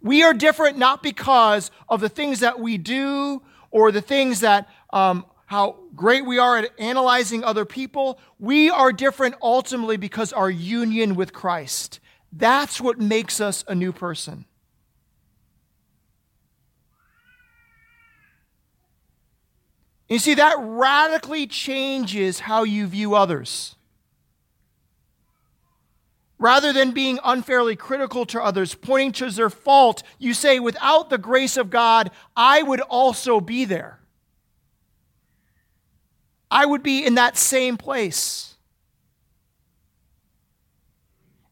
We 0.00 0.22
are 0.22 0.32
different 0.32 0.78
not 0.78 1.02
because 1.02 1.70
of 1.88 2.00
the 2.00 2.08
things 2.08 2.40
that 2.40 2.60
we 2.60 2.78
do 2.78 3.42
or 3.70 3.92
the 3.92 4.00
things 4.00 4.40
that 4.40 4.68
um, 4.92 5.24
how 5.50 5.74
great 5.96 6.24
we 6.24 6.38
are 6.38 6.58
at 6.58 6.70
analyzing 6.78 7.42
other 7.42 7.64
people. 7.64 8.20
We 8.38 8.70
are 8.70 8.92
different 8.92 9.34
ultimately 9.42 9.96
because 9.96 10.32
our 10.32 10.48
union 10.48 11.16
with 11.16 11.32
Christ. 11.32 11.98
That's 12.32 12.80
what 12.80 13.00
makes 13.00 13.40
us 13.40 13.64
a 13.66 13.74
new 13.74 13.92
person. 13.92 14.44
You 20.08 20.20
see, 20.20 20.34
that 20.34 20.54
radically 20.56 21.48
changes 21.48 22.38
how 22.38 22.62
you 22.62 22.86
view 22.86 23.16
others. 23.16 23.74
Rather 26.38 26.72
than 26.72 26.92
being 26.92 27.18
unfairly 27.24 27.74
critical 27.74 28.24
to 28.26 28.40
others, 28.40 28.76
pointing 28.76 29.10
to 29.14 29.30
their 29.32 29.50
fault, 29.50 30.04
you 30.16 30.32
say, 30.32 30.60
without 30.60 31.10
the 31.10 31.18
grace 31.18 31.56
of 31.56 31.70
God, 31.70 32.12
I 32.36 32.62
would 32.62 32.80
also 32.82 33.40
be 33.40 33.64
there. 33.64 33.99
I 36.50 36.66
would 36.66 36.82
be 36.82 37.04
in 37.04 37.14
that 37.14 37.36
same 37.36 37.76
place. 37.76 38.54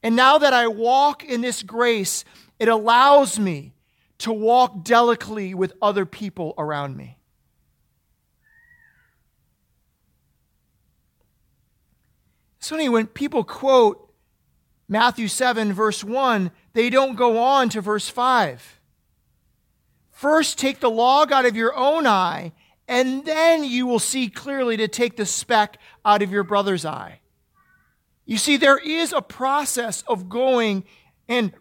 And 0.02 0.16
now 0.16 0.38
that 0.38 0.52
I 0.52 0.68
walk 0.68 1.24
in 1.24 1.40
this 1.40 1.62
grace, 1.62 2.24
it 2.58 2.68
allows 2.68 3.38
me 3.38 3.74
to 4.18 4.32
walk 4.32 4.84
delicately 4.84 5.54
with 5.54 5.72
other 5.80 6.04
people 6.04 6.54
around 6.58 6.96
me. 6.96 7.18
So, 12.60 12.74
anyway, 12.74 12.92
when 12.92 13.06
people 13.06 13.44
quote 13.44 14.12
Matthew 14.88 15.28
7, 15.28 15.72
verse 15.72 16.02
1, 16.02 16.50
they 16.72 16.90
don't 16.90 17.14
go 17.14 17.38
on 17.38 17.68
to 17.70 17.80
verse 17.80 18.08
5. 18.08 18.80
First, 20.10 20.58
take 20.58 20.80
the 20.80 20.90
log 20.90 21.30
out 21.30 21.46
of 21.46 21.56
your 21.56 21.74
own 21.76 22.06
eye, 22.06 22.52
and 22.88 23.26
then 23.26 23.62
you 23.62 23.86
will 23.86 23.98
see 23.98 24.30
clearly 24.30 24.78
to 24.78 24.88
take 24.88 25.16
the 25.16 25.26
speck 25.26 25.78
out 26.04 26.22
of 26.22 26.32
your 26.32 26.42
brother's 26.42 26.86
eye. 26.86 27.20
You 28.24 28.38
see, 28.38 28.56
there 28.56 28.78
is 28.78 29.12
a 29.12 29.20
process 29.20 30.02
of 30.06 30.28
going 30.28 30.84
and 31.28 31.52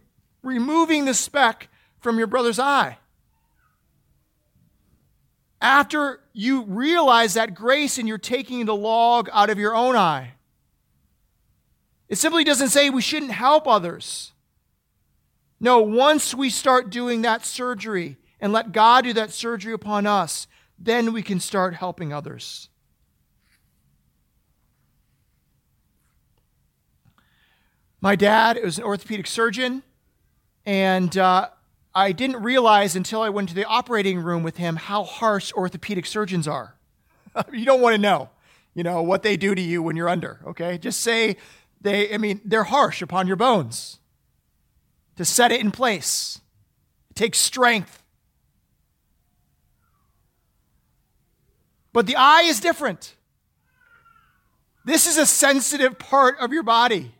removing 0.42 1.04
the 1.06 1.14
speck 1.14 1.68
from 2.00 2.18
your 2.18 2.28
brother's 2.28 2.60
eye. 2.60 2.98
After 5.60 6.22
you 6.34 6.64
realize 6.64 7.34
that 7.34 7.56
grace 7.56 7.98
and 7.98 8.08
you're 8.08 8.18
taking 8.18 8.66
the 8.66 8.76
log 8.76 9.28
out 9.34 9.50
of 9.50 9.58
your 9.58 9.76
own 9.76 9.96
eye. 9.96 10.34
It 12.08 12.18
simply 12.18 12.44
doesn't 12.44 12.70
say 12.70 12.90
we 12.90 13.02
shouldn't 13.02 13.32
help 13.32 13.68
others. 13.68 14.32
No, 15.60 15.80
once 15.80 16.34
we 16.34 16.50
start 16.50 16.90
doing 16.90 17.24
that 17.24 17.44
surgery 17.44 18.18
and 18.40 18.54
let 18.54 18.72
God 18.72 19.06
do 19.06 19.14
that 19.14 19.32
surgery 19.32 19.74
upon 19.74 20.06
us, 20.06 20.48
then 20.78 21.14
we 21.14 21.22
can 21.22 21.40
start 21.40 21.76
helping 21.76 22.14
others. 22.14 22.70
My 28.00 28.16
dad 28.16 28.60
was 28.64 28.78
an 28.78 28.84
orthopedic 28.84 29.26
surgeon, 29.26 29.82
and 30.66 31.18
uh, 31.18 31.50
I 31.96 32.12
didn't 32.12 32.44
realize 32.44 32.96
until 32.96 33.22
I 33.22 33.30
went 33.30 33.50
to 33.50 33.56
the 33.56 33.66
operating 33.66 34.20
room 34.20 34.44
with 34.44 34.58
him 34.58 34.76
how 34.76 35.04
harsh 35.04 35.52
orthopedic 35.54 36.06
surgeons 36.06 36.48
are. 36.48 36.76
you 37.52 37.66
don't 37.66 37.82
want 37.82 37.96
to 37.96 38.02
know, 38.02 38.30
you 38.76 38.84
know, 38.84 39.02
what 39.02 39.24
they 39.24 39.36
do 39.36 39.56
to 39.56 39.62
you 39.62 39.82
when 39.82 39.96
you're 39.96 40.10
under, 40.10 40.40
okay? 40.46 40.78
Just 40.78 41.02
say 41.02 41.38
they, 41.82 42.14
I 42.14 42.18
mean, 42.18 42.40
they're 42.46 42.66
harsh 42.66 43.02
upon 43.02 43.26
your 43.26 43.36
bones 43.36 44.00
to 45.16 45.26
set 45.26 45.52
it 45.52 45.60
in 45.60 45.72
place. 45.72 46.40
It 47.10 47.16
takes 47.16 47.40
strength. 47.40 48.04
But 51.98 52.06
the 52.06 52.16
eye 52.16 52.44
is 52.44 52.60
different. 52.60 53.16
This 54.86 55.08
is 55.08 55.18
a 55.18 55.26
sensitive 55.26 55.98
part 55.98 56.38
of 56.40 56.54
your 56.54 56.62
body. 56.62 57.12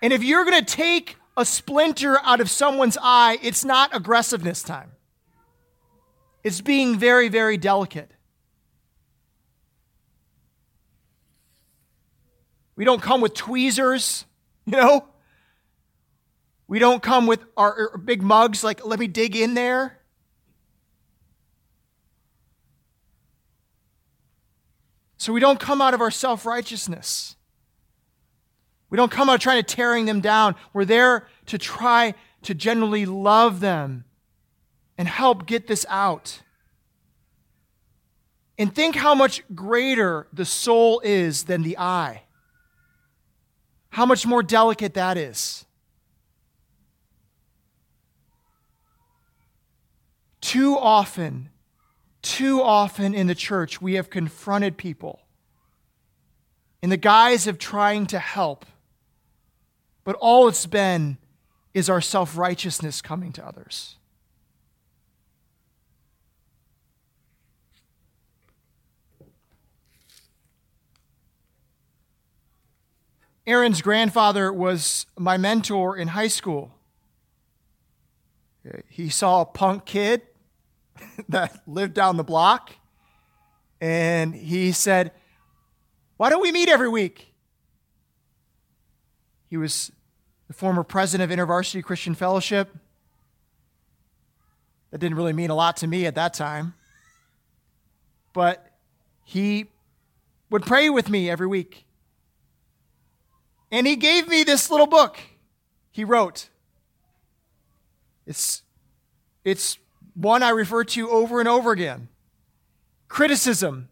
And 0.00 0.14
if 0.14 0.24
you're 0.24 0.46
going 0.46 0.64
to 0.64 0.74
take 0.74 1.16
a 1.36 1.44
splinter 1.44 2.18
out 2.22 2.40
of 2.40 2.48
someone's 2.48 2.96
eye, 3.02 3.36
it's 3.42 3.66
not 3.66 3.94
aggressiveness 3.94 4.62
time. 4.62 4.92
It's 6.42 6.62
being 6.62 6.98
very, 6.98 7.28
very 7.28 7.58
delicate. 7.58 8.10
We 12.76 12.86
don't 12.86 13.02
come 13.02 13.20
with 13.20 13.34
tweezers, 13.34 14.24
you 14.64 14.78
know? 14.78 15.06
We 16.66 16.78
don't 16.78 17.02
come 17.02 17.26
with 17.26 17.44
our, 17.58 17.90
our 17.90 17.98
big 17.98 18.22
mugs 18.22 18.64
like, 18.64 18.86
let 18.86 18.98
me 18.98 19.06
dig 19.06 19.36
in 19.36 19.52
there. 19.52 19.98
So 25.24 25.32
we 25.32 25.40
don't 25.40 25.58
come 25.58 25.80
out 25.80 25.94
of 25.94 26.02
our 26.02 26.10
self 26.10 26.44
righteousness. 26.44 27.34
We 28.90 28.96
don't 28.96 29.10
come 29.10 29.30
out 29.30 29.40
trying 29.40 29.64
to 29.64 29.74
tearing 29.74 30.04
them 30.04 30.20
down. 30.20 30.54
We're 30.74 30.84
there 30.84 31.28
to 31.46 31.56
try 31.56 32.12
to 32.42 32.52
generally 32.52 33.06
love 33.06 33.60
them 33.60 34.04
and 34.98 35.08
help 35.08 35.46
get 35.46 35.66
this 35.66 35.86
out. 35.88 36.42
And 38.58 38.74
think 38.74 38.96
how 38.96 39.14
much 39.14 39.42
greater 39.54 40.26
the 40.30 40.44
soul 40.44 41.00
is 41.02 41.44
than 41.44 41.62
the 41.62 41.78
eye. 41.78 42.24
How 43.88 44.04
much 44.04 44.26
more 44.26 44.42
delicate 44.42 44.92
that 44.92 45.16
is. 45.16 45.64
Too 50.42 50.76
often, 50.76 51.48
too 52.24 52.60
often 52.60 53.14
in 53.14 53.28
the 53.28 53.34
church, 53.34 53.80
we 53.80 53.94
have 53.94 54.10
confronted 54.10 54.76
people 54.76 55.20
in 56.82 56.90
the 56.90 56.96
guise 56.96 57.46
of 57.46 57.58
trying 57.58 58.06
to 58.06 58.18
help 58.18 58.66
but 60.04 60.16
all 60.20 60.46
it's 60.48 60.66
been 60.66 61.16
is 61.72 61.88
our 61.88 62.00
self 62.00 62.36
righteousness 62.36 63.02
coming 63.02 63.32
to 63.32 63.44
others. 63.44 63.96
Aaron's 73.46 73.82
grandfather 73.82 74.50
was 74.52 75.04
my 75.18 75.36
mentor 75.36 75.96
in 75.96 76.08
high 76.08 76.28
school. 76.28 76.70
He 78.88 79.10
saw 79.10 79.42
a 79.42 79.44
punk 79.44 79.84
kid 79.84 80.22
that 81.28 81.62
lived 81.66 81.94
down 81.94 82.16
the 82.16 82.24
block, 82.24 82.72
and 83.80 84.34
he 84.34 84.72
said, 84.72 85.12
Why 86.16 86.30
don't 86.30 86.42
we 86.42 86.52
meet 86.52 86.68
every 86.68 86.88
week? 86.88 87.34
He 89.48 89.56
was 89.56 89.92
the 90.48 90.54
former 90.54 90.82
president 90.82 91.30
of 91.30 91.38
InterVarsity 91.38 91.82
Christian 91.82 92.14
Fellowship. 92.14 92.74
That 94.90 94.98
didn't 94.98 95.16
really 95.16 95.32
mean 95.32 95.50
a 95.50 95.54
lot 95.54 95.76
to 95.78 95.86
me 95.86 96.06
at 96.06 96.14
that 96.14 96.34
time. 96.34 96.74
But 98.32 98.70
he 99.24 99.66
would 100.50 100.64
pray 100.64 100.90
with 100.90 101.08
me 101.08 101.28
every 101.28 101.46
week. 101.46 101.84
And 103.70 103.86
he 103.86 103.96
gave 103.96 104.28
me 104.28 104.44
this 104.44 104.70
little 104.70 104.86
book 104.86 105.18
he 105.90 106.04
wrote. 106.04 106.48
It's, 108.26 108.62
it's 109.44 109.78
one 110.14 110.42
I 110.42 110.50
refer 110.50 110.84
to 110.84 111.10
over 111.10 111.40
and 111.40 111.48
over 111.48 111.72
again 111.72 112.08
criticism, 113.08 113.88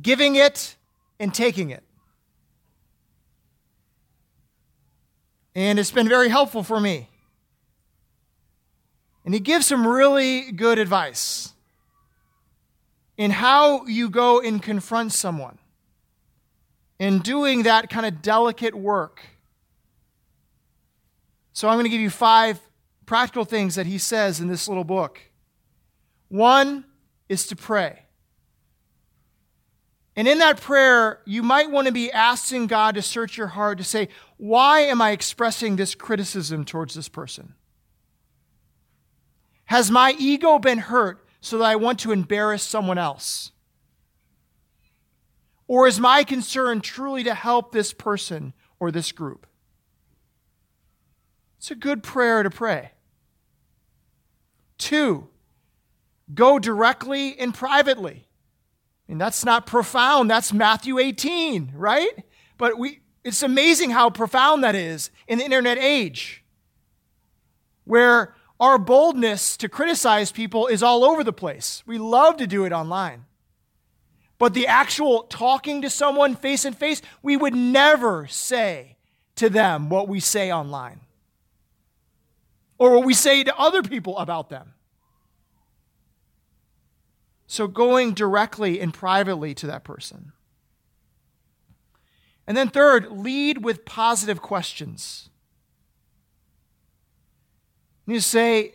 giving 0.00 0.36
it 0.36 0.76
and 1.18 1.34
taking 1.34 1.70
it. 1.70 1.82
And 5.54 5.78
it's 5.78 5.90
been 5.90 6.08
very 6.08 6.28
helpful 6.28 6.62
for 6.62 6.78
me. 6.78 7.08
And 9.24 9.34
he 9.34 9.40
gives 9.40 9.66
some 9.66 9.86
really 9.86 10.52
good 10.52 10.78
advice 10.78 11.54
in 13.16 13.30
how 13.30 13.86
you 13.86 14.08
go 14.10 14.40
and 14.40 14.62
confront 14.62 15.12
someone 15.12 15.58
in 16.98 17.18
doing 17.18 17.64
that 17.64 17.90
kind 17.90 18.06
of 18.06 18.22
delicate 18.22 18.74
work. 18.74 19.22
So 21.52 21.68
I'm 21.68 21.76
going 21.76 21.84
to 21.84 21.90
give 21.90 22.00
you 22.00 22.10
five 22.10 22.60
practical 23.06 23.44
things 23.44 23.74
that 23.76 23.86
he 23.86 23.98
says 23.98 24.40
in 24.40 24.48
this 24.48 24.68
little 24.68 24.84
book. 24.84 25.20
One 26.28 26.84
is 27.28 27.46
to 27.48 27.56
pray. 27.56 28.02
And 30.16 30.26
in 30.26 30.38
that 30.38 30.60
prayer, 30.60 31.20
you 31.26 31.42
might 31.42 31.70
want 31.70 31.86
to 31.86 31.92
be 31.92 32.10
asking 32.10 32.68
God 32.68 32.94
to 32.94 33.02
search 33.02 33.36
your 33.36 33.48
heart 33.48 33.78
to 33.78 33.84
say, 33.84 34.08
why 34.38 34.80
am 34.80 35.02
I 35.02 35.10
expressing 35.10 35.76
this 35.76 35.94
criticism 35.94 36.64
towards 36.64 36.94
this 36.94 37.08
person? 37.08 37.54
Has 39.66 39.90
my 39.90 40.14
ego 40.18 40.58
been 40.58 40.78
hurt 40.78 41.26
so 41.40 41.58
that 41.58 41.64
I 41.64 41.76
want 41.76 42.00
to 42.00 42.12
embarrass 42.12 42.62
someone 42.62 42.98
else? 42.98 43.52
Or 45.68 45.86
is 45.86 46.00
my 46.00 46.24
concern 46.24 46.80
truly 46.80 47.24
to 47.24 47.34
help 47.34 47.72
this 47.72 47.92
person 47.92 48.54
or 48.80 48.90
this 48.90 49.12
group? 49.12 49.46
It's 51.58 51.70
a 51.70 51.74
good 51.74 52.02
prayer 52.02 52.42
to 52.42 52.50
pray. 52.50 52.92
Two, 54.78 55.28
go 56.34 56.58
directly 56.58 57.38
and 57.38 57.54
privately. 57.54 58.26
And 59.08 59.20
that's 59.20 59.44
not 59.44 59.66
profound. 59.66 60.30
That's 60.30 60.52
Matthew 60.52 60.98
18, 60.98 61.72
right? 61.74 62.24
But 62.58 62.78
we, 62.78 63.00
it's 63.22 63.42
amazing 63.42 63.90
how 63.90 64.10
profound 64.10 64.64
that 64.64 64.74
is 64.74 65.10
in 65.28 65.38
the 65.38 65.44
internet 65.44 65.78
age, 65.78 66.44
where 67.84 68.34
our 68.58 68.78
boldness 68.78 69.56
to 69.58 69.68
criticize 69.68 70.32
people 70.32 70.66
is 70.66 70.82
all 70.82 71.04
over 71.04 71.22
the 71.22 71.32
place. 71.32 71.82
We 71.86 71.98
love 71.98 72.38
to 72.38 72.46
do 72.46 72.64
it 72.64 72.72
online. 72.72 73.26
But 74.38 74.54
the 74.54 74.66
actual 74.66 75.22
talking 75.24 75.82
to 75.82 75.90
someone 75.90 76.36
face 76.36 76.64
and 76.64 76.76
face, 76.76 77.00
we 77.22 77.36
would 77.36 77.54
never 77.54 78.26
say 78.26 78.96
to 79.36 79.48
them 79.48 79.88
what 79.88 80.08
we 80.08 80.20
say 80.20 80.52
online 80.52 81.00
or 82.78 82.94
what 82.94 83.04
we 83.04 83.14
say 83.14 83.44
to 83.44 83.56
other 83.56 83.82
people 83.82 84.18
about 84.18 84.50
them. 84.50 84.74
So 87.46 87.66
going 87.66 88.12
directly 88.12 88.80
and 88.80 88.92
privately 88.92 89.54
to 89.54 89.66
that 89.66 89.84
person. 89.84 90.32
And 92.46 92.56
then, 92.56 92.68
third, 92.68 93.10
lead 93.10 93.64
with 93.64 93.84
positive 93.84 94.40
questions. 94.40 95.30
You 98.06 98.20
say, 98.20 98.72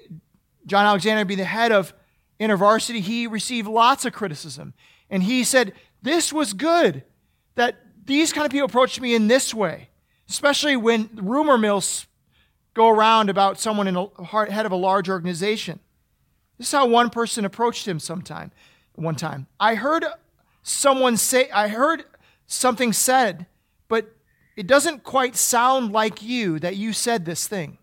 John 0.66 0.86
Alexander 0.86 1.24
being 1.24 1.38
the 1.38 1.46
head 1.46 1.72
of 1.72 1.94
InterVarsity, 2.40 3.00
he 3.00 3.28
received 3.28 3.68
lots 3.68 4.04
of 4.04 4.14
criticism. 4.14 4.74
And 5.10 5.24
he 5.24 5.44
said, 5.44 5.74
This 6.02 6.34
was 6.34 6.54
good 6.54 7.04
that 7.56 7.78
these 8.06 8.34
kind 8.34 8.46
of 8.46 8.52
people 8.52 8.66
approached 8.66 9.00
me 9.00 9.16
in 9.16 9.28
this 9.28 9.54
way, 9.54 9.90
especially 10.30 10.76
when 10.76 11.10
rumor 11.14 11.58
mills 11.58 12.08
go 12.74 12.90
around 12.90 13.30
about 13.30 13.60
someone 13.60 13.88
in 13.88 13.96
a 13.96 14.52
head 14.52 14.66
of 14.66 14.72
a 14.72 14.78
large 14.78 15.10
organization. 15.10 15.80
This 16.62 16.68
is 16.68 16.74
how 16.74 16.86
one 16.86 17.10
person 17.10 17.44
approached 17.44 17.88
him 17.88 18.00
sometime, 18.00 18.52
one 18.94 19.16
time. 19.16 19.48
I 19.60 19.74
heard 19.74 20.06
someone 20.62 21.18
say, 21.18 21.50
I 21.50 21.70
heard 21.70 22.04
something 22.46 22.94
said, 22.94 23.48
but 23.88 24.16
it 24.56 24.68
doesn't 24.68 25.04
quite 25.04 25.36
sound 25.36 25.92
like 25.92 26.22
you 26.22 26.60
that 26.60 26.76
you 26.76 26.94
said 26.94 27.26
this 27.26 27.48
thing. 27.48 27.80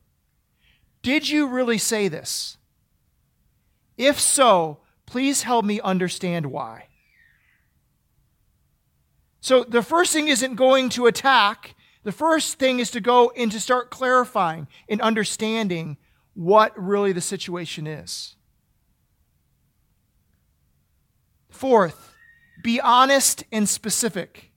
Did 1.02 1.28
you 1.28 1.48
really 1.48 1.76
say 1.76 2.06
this? 2.06 2.56
If 3.96 4.20
so, 4.20 4.78
please 5.06 5.42
help 5.42 5.64
me 5.64 5.80
understand 5.80 6.46
why. 6.46 6.86
So 9.40 9.64
the 9.64 9.82
first 9.82 10.12
thing 10.12 10.28
isn't 10.28 10.54
going 10.54 10.88
to 10.90 11.06
attack. 11.06 11.74
The 12.04 12.12
first 12.12 12.60
thing 12.60 12.78
is 12.78 12.92
to 12.92 13.00
go 13.00 13.32
and 13.36 13.50
to 13.50 13.58
start 13.58 13.90
clarifying 13.90 14.68
and 14.88 15.00
understanding 15.00 15.96
what 16.34 16.80
really 16.80 17.10
the 17.10 17.20
situation 17.20 17.88
is. 17.88 18.36
Fourth, 21.58 22.14
be 22.62 22.80
honest 22.80 23.42
and 23.50 23.68
specific. 23.68 24.52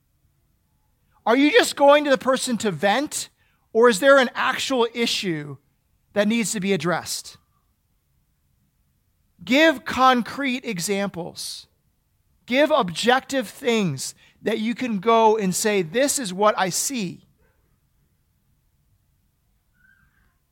Are 1.26 1.36
you 1.36 1.50
just 1.50 1.74
going 1.74 2.04
to 2.04 2.10
the 2.10 2.16
person 2.16 2.56
to 2.58 2.70
vent, 2.70 3.28
or 3.72 3.88
is 3.88 3.98
there 3.98 4.18
an 4.18 4.30
actual 4.36 4.86
issue 4.94 5.56
that 6.12 6.28
needs 6.28 6.52
to 6.52 6.60
be 6.60 6.72
addressed? 6.72 7.38
Give 9.44 9.84
concrete 9.84 10.64
examples. 10.64 11.66
Give 12.46 12.70
objective 12.70 13.48
things 13.48 14.14
that 14.40 14.60
you 14.60 14.76
can 14.76 15.00
go 15.00 15.36
and 15.36 15.52
say, 15.52 15.82
This 15.82 16.20
is 16.20 16.32
what 16.32 16.54
I 16.56 16.68
see. 16.68 17.26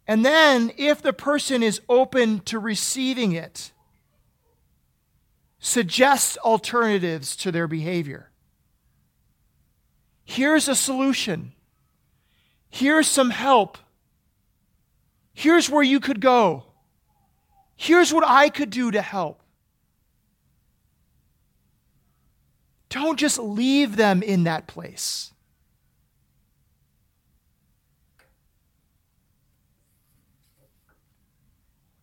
And 0.05 0.25
then, 0.25 0.73
if 0.77 1.01
the 1.01 1.13
person 1.13 1.63
is 1.63 1.81
open 1.89 2.41
to 2.41 2.59
receiving 2.59 3.31
it, 3.31 3.71
suggest 5.61 6.39
alternatives 6.39 7.37
to 7.37 7.53
their 7.53 7.69
behavior. 7.69 8.31
Here's 10.25 10.69
a 10.69 10.75
solution. 10.75 11.53
Here's 12.71 13.07
some 13.07 13.31
help. 13.31 13.79
Here's 15.35 15.69
where 15.69 15.83
you 15.83 16.01
could 16.01 16.21
go. 16.21 16.65
Here's 17.77 18.13
what 18.13 18.25
I 18.27 18.49
could 18.49 18.71
do 18.71 18.91
to 18.91 19.03
help. 19.03 19.43
Don't 22.89 23.19
just 23.19 23.39
leave 23.39 23.97
them 23.97 24.23
in 24.23 24.45
that 24.45 24.67
place. 24.67 25.33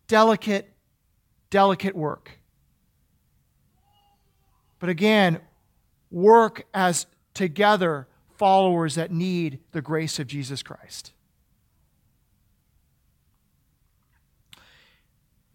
Delicate, 0.08 0.74
delicate 1.50 1.96
work. 1.96 2.37
But 4.80 4.90
again, 4.90 5.40
work 6.12 6.66
as 6.74 7.06
together 7.34 8.08
followers 8.38 8.96
that 8.96 9.12
need 9.12 9.60
the 9.72 9.82
grace 9.82 10.20
of 10.20 10.28
Jesus 10.28 10.62
Christ. 10.62 11.14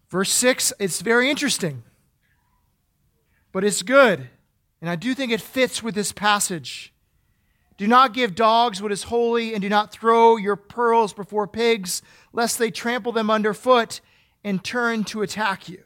Verse 0.09 0.31
6, 0.31 0.73
it's 0.79 1.01
very 1.01 1.29
interesting, 1.29 1.83
but 3.51 3.63
it's 3.63 3.81
good. 3.81 4.29
And 4.79 4.89
I 4.89 4.95
do 4.95 5.15
think 5.15 5.31
it 5.31 5.41
fits 5.41 5.81
with 5.81 5.95
this 5.95 6.11
passage. 6.11 6.93
Do 7.77 7.87
not 7.87 8.13
give 8.13 8.35
dogs 8.35 8.81
what 8.81 8.91
is 8.91 9.03
holy, 9.03 9.53
and 9.53 9.61
do 9.61 9.69
not 9.69 9.91
throw 9.91 10.37
your 10.37 10.55
pearls 10.55 11.13
before 11.13 11.47
pigs, 11.47 12.01
lest 12.31 12.59
they 12.59 12.69
trample 12.69 13.11
them 13.11 13.31
underfoot 13.31 14.01
and 14.43 14.63
turn 14.63 15.03
to 15.05 15.21
attack 15.21 15.67
you. 15.67 15.83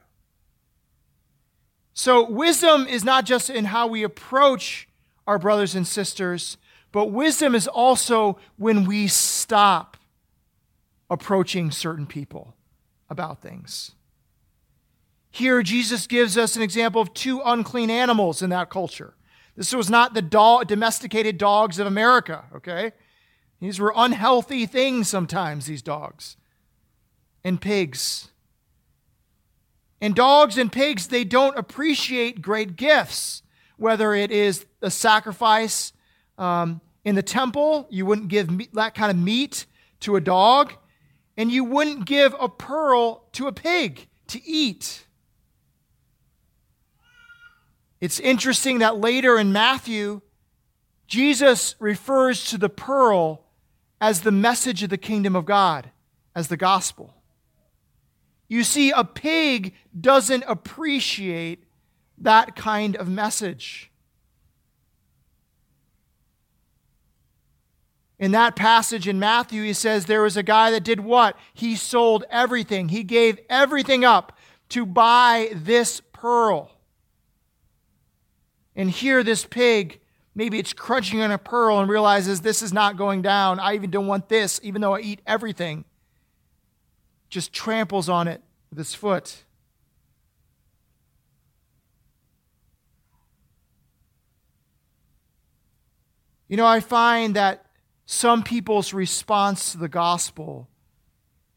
So, 2.00 2.30
wisdom 2.30 2.86
is 2.86 3.04
not 3.04 3.26
just 3.26 3.50
in 3.50 3.66
how 3.66 3.88
we 3.88 4.04
approach 4.04 4.88
our 5.26 5.40
brothers 5.40 5.74
and 5.74 5.88
sisters, 5.88 6.58
but 6.92 7.08
wisdom 7.08 7.56
is 7.56 7.68
also 7.68 8.38
when 8.56 8.86
we 8.86 9.08
stop 9.08 9.98
approaching 11.10 11.72
certain 11.72 12.06
people 12.06 12.54
about 13.10 13.42
things. 13.42 13.94
Here, 15.32 15.64
Jesus 15.64 16.06
gives 16.06 16.38
us 16.38 16.56
an 16.56 16.62
example 16.62 17.02
of 17.02 17.16
two 17.16 17.42
unclean 17.44 17.90
animals 17.90 18.44
in 18.44 18.52
that 18.52 18.70
culture. 18.70 19.16
This 19.56 19.74
was 19.74 19.90
not 19.90 20.14
the 20.14 20.22
domesticated 20.68 21.40
dogs 21.40 21.80
of 21.80 21.88
America, 21.88 22.46
okay? 22.58 22.92
These 23.60 23.80
were 23.80 23.92
unhealthy 23.96 24.68
things 24.68 25.10
sometimes, 25.10 25.66
these 25.66 25.82
dogs 25.82 26.38
and 27.44 27.60
pigs. 27.60 28.30
And 30.00 30.16
dogs 30.16 30.58
and 30.58 30.72
pigs, 30.72 31.08
they 31.08 31.24
don't 31.24 31.58
appreciate 31.58 32.42
great 32.42 32.76
gifts, 32.76 33.42
whether 33.78 34.14
it 34.14 34.32
is 34.32 34.66
a 34.82 34.92
sacrifice 34.92 35.94
um, 36.38 36.82
in 37.04 37.16
the 37.16 37.24
temple, 37.24 37.88
you 37.90 38.06
wouldn't 38.06 38.28
give 38.28 38.74
that 38.74 38.94
kind 38.94 39.10
of 39.10 39.18
meat 39.18 39.66
to 40.02 40.18
a 40.18 40.22
dog, 40.22 40.74
and 41.38 41.52
you 41.52 41.64
wouldn't 41.64 42.06
give 42.06 42.36
a 42.40 42.50
pearl 42.50 43.24
to 43.32 43.48
a 43.48 43.52
pig 43.52 44.08
to 44.28 44.46
eat. 44.46 45.06
It's 48.02 48.20
interesting 48.20 48.80
that 48.80 48.98
later 48.98 49.40
in 49.40 49.52
Matthew, 49.52 50.22
Jesus 51.08 51.76
refers 51.80 52.46
to 52.50 52.58
the 52.58 52.70
pearl 52.70 53.46
as 54.00 54.22
the 54.22 54.32
message 54.32 54.84
of 54.84 54.90
the 54.90 54.98
kingdom 54.98 55.36
of 55.36 55.46
God, 55.46 55.90
as 56.36 56.50
the 56.50 56.58
gospel. 56.58 57.14
You 58.48 58.64
see, 58.64 58.92
a 58.92 59.04
pig 59.04 59.74
doesn't 60.00 60.44
appreciate 60.48 61.64
that 62.18 62.56
kind 62.56 62.96
of 62.96 63.08
message. 63.10 63.92
In 68.20 68.32
that 68.32 68.56
passage 68.56 69.08
in 69.08 69.20
Matthew, 69.20 69.64
he 69.64 69.74
says 69.74 70.06
there 70.06 70.24
was 70.24 70.38
a 70.38 70.44
guy 70.44 70.72
that 70.72 70.84
did 70.84 71.02
what? 71.02 71.38
He 71.54 71.76
sold 71.76 72.24
everything. 72.32 72.90
He 72.90 73.04
gave 73.04 73.38
everything 73.50 74.04
up 74.04 74.38
to 74.70 74.86
buy 74.86 75.50
this 75.54 76.02
pearl. 76.14 76.72
And 78.76 78.90
here, 78.90 79.24
this 79.24 79.46
pig, 79.46 80.00
maybe 80.34 80.58
it's 80.58 80.74
crunching 80.74 81.22
on 81.22 81.32
a 81.32 81.38
pearl 81.38 81.80
and 81.80 81.90
realizes 81.90 82.42
this 82.42 82.62
is 82.62 82.74
not 82.74 82.98
going 82.98 83.22
down. 83.22 83.60
I 83.60 83.76
even 83.76 83.92
don't 83.92 84.08
want 84.08 84.30
this, 84.30 84.60
even 84.64 84.82
though 84.82 84.96
I 84.96 85.02
eat 85.02 85.22
everything. 85.28 85.86
Just 87.30 87.54
tramples 87.54 88.10
on 88.10 88.28
it 88.28 88.42
with 88.70 88.78
his 88.78 88.94
foot. 88.94 89.44
You 96.48 96.56
know, 96.56 96.66
I 96.66 96.80
find 96.80 97.36
that 97.36 97.66
some 98.06 98.42
people's 98.42 98.94
response 98.94 99.74
to 99.74 99.78
the 99.78 99.90
gospel 99.90 100.70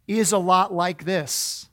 is 0.09 0.33
a 0.33 0.39
lot 0.39 0.73
like 0.75 1.05
this. 1.05 1.69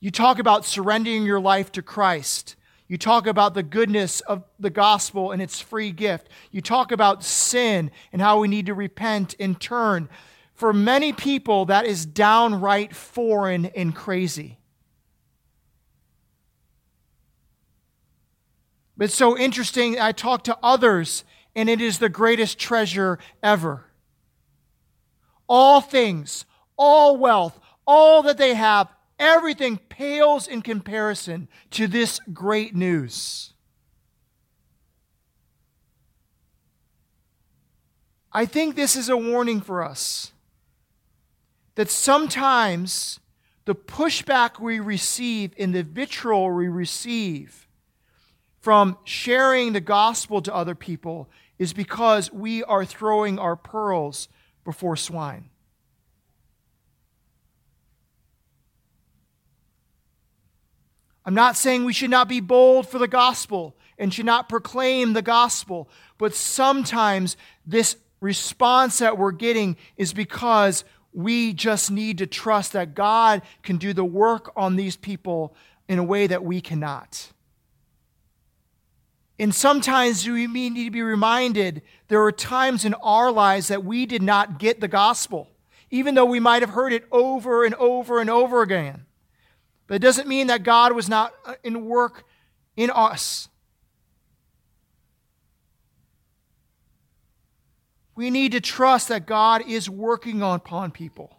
You 0.00 0.10
talk 0.10 0.40
about 0.40 0.64
surrendering 0.64 1.24
your 1.24 1.40
life 1.40 1.70
to 1.72 1.82
Christ. 1.82 2.56
You 2.88 2.98
talk 2.98 3.26
about 3.26 3.54
the 3.54 3.62
goodness 3.62 4.20
of 4.22 4.42
the 4.58 4.70
gospel 4.70 5.30
and 5.30 5.40
its 5.40 5.60
free 5.60 5.92
gift. 5.92 6.28
You 6.50 6.60
talk 6.60 6.92
about 6.92 7.24
sin 7.24 7.90
and 8.12 8.20
how 8.20 8.40
we 8.40 8.48
need 8.48 8.66
to 8.66 8.74
repent 8.74 9.34
and 9.38 9.58
turn. 9.58 10.08
For 10.54 10.72
many 10.72 11.12
people, 11.12 11.66
that 11.66 11.86
is 11.86 12.06
downright 12.06 12.94
foreign 12.94 13.66
and 13.66 13.94
crazy. 13.94 14.58
But 18.96 19.04
it's 19.04 19.14
so 19.14 19.36
interesting. 19.36 19.98
I 19.98 20.12
talk 20.12 20.44
to 20.44 20.56
others, 20.62 21.24
and 21.56 21.68
it 21.68 21.80
is 21.80 21.98
the 21.98 22.08
greatest 22.08 22.58
treasure 22.58 23.18
ever. 23.42 23.84
All 25.48 25.80
things, 25.80 26.44
all 26.76 27.16
wealth, 27.16 27.58
all 27.86 28.22
that 28.22 28.38
they 28.38 28.54
have 28.54 28.88
Everything 29.18 29.78
pales 29.78 30.48
in 30.48 30.60
comparison 30.62 31.48
to 31.70 31.86
this 31.86 32.20
great 32.32 32.74
news. 32.74 33.52
I 38.32 38.44
think 38.46 38.74
this 38.74 38.96
is 38.96 39.08
a 39.08 39.16
warning 39.16 39.60
for 39.60 39.84
us 39.84 40.32
that 41.74 41.90
sometimes 41.90 43.20
the 43.64 43.74
pushback 43.74 44.60
we 44.60 44.78
receive 44.78 45.52
and 45.58 45.74
the 45.74 45.82
vitriol 45.82 46.50
we 46.50 46.68
receive 46.68 47.68
from 48.60 48.96
sharing 49.04 49.72
the 49.72 49.80
gospel 49.80 50.40
to 50.42 50.54
other 50.54 50.74
people 50.74 51.28
is 51.58 51.72
because 51.72 52.32
we 52.32 52.62
are 52.64 52.84
throwing 52.84 53.38
our 53.38 53.56
pearls 53.56 54.28
before 54.64 54.96
swine. 54.96 55.50
I'm 61.26 61.34
not 61.34 61.56
saying 61.56 61.84
we 61.84 61.92
should 61.92 62.10
not 62.10 62.28
be 62.28 62.40
bold 62.40 62.88
for 62.88 62.98
the 62.98 63.08
gospel 63.08 63.76
and 63.98 64.12
should 64.12 64.26
not 64.26 64.48
proclaim 64.48 65.12
the 65.12 65.22
gospel, 65.22 65.88
but 66.18 66.34
sometimes 66.34 67.36
this 67.66 67.96
response 68.20 68.98
that 68.98 69.16
we're 69.16 69.32
getting 69.32 69.76
is 69.96 70.12
because 70.12 70.84
we 71.14 71.52
just 71.52 71.90
need 71.90 72.18
to 72.18 72.26
trust 72.26 72.72
that 72.72 72.94
God 72.94 73.42
can 73.62 73.76
do 73.76 73.92
the 73.92 74.04
work 74.04 74.52
on 74.56 74.76
these 74.76 74.96
people 74.96 75.54
in 75.88 75.98
a 75.98 76.04
way 76.04 76.26
that 76.26 76.44
we 76.44 76.60
cannot. 76.60 77.32
And 79.38 79.54
sometimes 79.54 80.28
we 80.28 80.46
need 80.46 80.84
to 80.84 80.90
be 80.90 81.02
reminded 81.02 81.82
there 82.08 82.22
are 82.22 82.32
times 82.32 82.84
in 82.84 82.94
our 82.94 83.32
lives 83.32 83.68
that 83.68 83.84
we 83.84 84.06
did 84.06 84.22
not 84.22 84.58
get 84.58 84.80
the 84.80 84.88
gospel, 84.88 85.50
even 85.90 86.14
though 86.14 86.24
we 86.24 86.40
might 86.40 86.62
have 86.62 86.70
heard 86.70 86.92
it 86.92 87.04
over 87.10 87.64
and 87.64 87.74
over 87.76 88.20
and 88.20 88.30
over 88.30 88.62
again. 88.62 89.06
But 89.86 89.96
it 89.96 90.02
doesn't 90.02 90.28
mean 90.28 90.46
that 90.48 90.62
God 90.62 90.92
was 90.92 91.08
not 91.08 91.34
uh, 91.44 91.54
in 91.62 91.84
work 91.84 92.24
in 92.76 92.90
us. 92.90 93.48
We 98.14 98.30
need 98.30 98.52
to 98.52 98.60
trust 98.60 99.08
that 99.08 99.26
God 99.26 99.62
is 99.68 99.90
working 99.90 100.42
upon 100.42 100.92
people. 100.92 101.36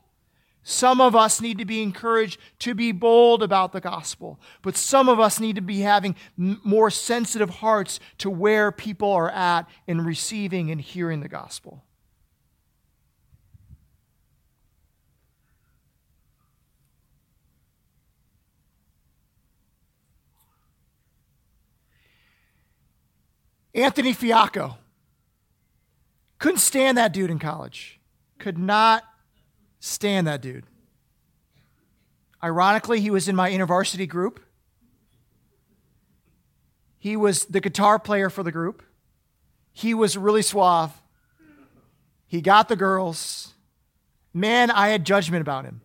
Some 0.67 0.99
of 0.99 1.15
us 1.15 1.41
need 1.41 1.59
to 1.59 1.65
be 1.65 1.83
encouraged 1.83 2.39
to 2.59 2.73
be 2.73 2.91
bold 2.91 3.43
about 3.43 3.71
the 3.71 3.79
gospel, 3.79 4.39
but 4.63 4.75
some 4.75 5.07
of 5.07 5.19
us 5.19 5.39
need 5.39 5.57
to 5.57 5.61
be 5.61 5.81
having 5.81 6.15
more 6.35 6.89
sensitive 6.89 7.51
hearts 7.51 7.99
to 8.17 8.31
where 8.31 8.71
people 8.71 9.11
are 9.11 9.29
at 9.29 9.69
in 9.85 10.01
receiving 10.01 10.71
and 10.71 10.81
hearing 10.81 11.19
the 11.19 11.27
gospel. 11.27 11.83
Anthony 23.75 24.13
Fiacco. 24.13 24.77
Couldn't 26.45 26.59
stand 26.59 26.99
that 26.99 27.11
dude 27.11 27.31
in 27.31 27.39
college. 27.39 27.99
Could 28.37 28.59
not 28.59 29.03
stand 29.79 30.27
that 30.27 30.43
dude. 30.43 30.63
Ironically, 32.43 33.01
he 33.01 33.09
was 33.09 33.27
in 33.27 33.35
my 33.35 33.49
intervarsity 33.49 34.07
group. 34.07 34.39
He 36.99 37.17
was 37.17 37.45
the 37.45 37.59
guitar 37.59 37.97
player 37.97 38.29
for 38.29 38.43
the 38.43 38.51
group. 38.51 38.83
He 39.73 39.95
was 39.95 40.19
really 40.19 40.43
suave. 40.43 40.93
He 42.27 42.41
got 42.41 42.69
the 42.69 42.75
girls. 42.75 43.55
Man, 44.31 44.69
I 44.69 44.89
had 44.89 45.03
judgment 45.03 45.41
about 45.41 45.65
him. 45.65 45.81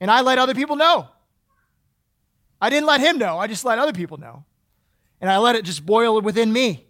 And 0.00 0.12
I 0.12 0.20
let 0.20 0.38
other 0.38 0.54
people 0.54 0.76
know. 0.76 1.08
I 2.60 2.70
didn't 2.70 2.86
let 2.86 3.00
him 3.00 3.18
know, 3.18 3.36
I 3.36 3.48
just 3.48 3.64
let 3.64 3.80
other 3.80 3.92
people 3.92 4.18
know 4.18 4.44
and 5.20 5.28
I 5.28 5.38
let 5.38 5.56
it 5.56 5.64
just 5.64 5.84
boil 5.84 6.20
within 6.20 6.52
me. 6.52 6.86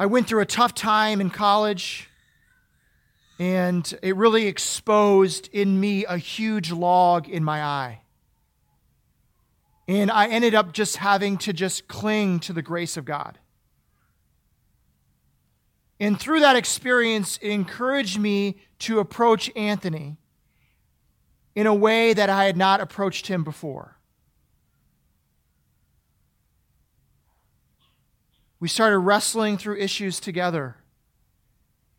I 0.00 0.06
went 0.06 0.28
through 0.28 0.42
a 0.42 0.46
tough 0.46 0.74
time 0.74 1.20
in 1.20 1.28
college, 1.28 2.08
and 3.40 3.98
it 4.00 4.14
really 4.14 4.46
exposed 4.46 5.48
in 5.52 5.80
me 5.80 6.04
a 6.04 6.16
huge 6.16 6.70
log 6.70 7.28
in 7.28 7.42
my 7.42 7.60
eye. 7.60 8.02
And 9.88 10.08
I 10.08 10.28
ended 10.28 10.54
up 10.54 10.72
just 10.72 10.98
having 10.98 11.36
to 11.38 11.52
just 11.52 11.88
cling 11.88 12.38
to 12.40 12.52
the 12.52 12.62
grace 12.62 12.96
of 12.96 13.04
God. 13.04 13.40
And 15.98 16.20
through 16.20 16.40
that 16.40 16.54
experience, 16.54 17.36
it 17.42 17.48
encouraged 17.48 18.20
me 18.20 18.58
to 18.80 19.00
approach 19.00 19.50
Anthony 19.56 20.16
in 21.56 21.66
a 21.66 21.74
way 21.74 22.14
that 22.14 22.30
I 22.30 22.44
had 22.44 22.56
not 22.56 22.80
approached 22.80 23.26
him 23.26 23.42
before. 23.42 23.97
We 28.60 28.68
started 28.68 28.98
wrestling 28.98 29.56
through 29.56 29.76
issues 29.76 30.20
together. 30.20 30.76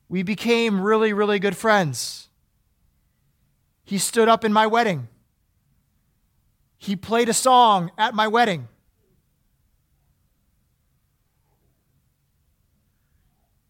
We 0.09 0.23
became 0.23 0.81
really, 0.81 1.13
really 1.13 1.39
good 1.39 1.55
friends. 1.55 2.27
He 3.83 3.97
stood 3.97 4.27
up 4.27 4.43
in 4.43 4.51
my 4.51 4.67
wedding. 4.67 5.07
He 6.77 6.95
played 6.95 7.29
a 7.29 7.33
song 7.33 7.91
at 7.97 8.13
my 8.13 8.27
wedding. 8.27 8.67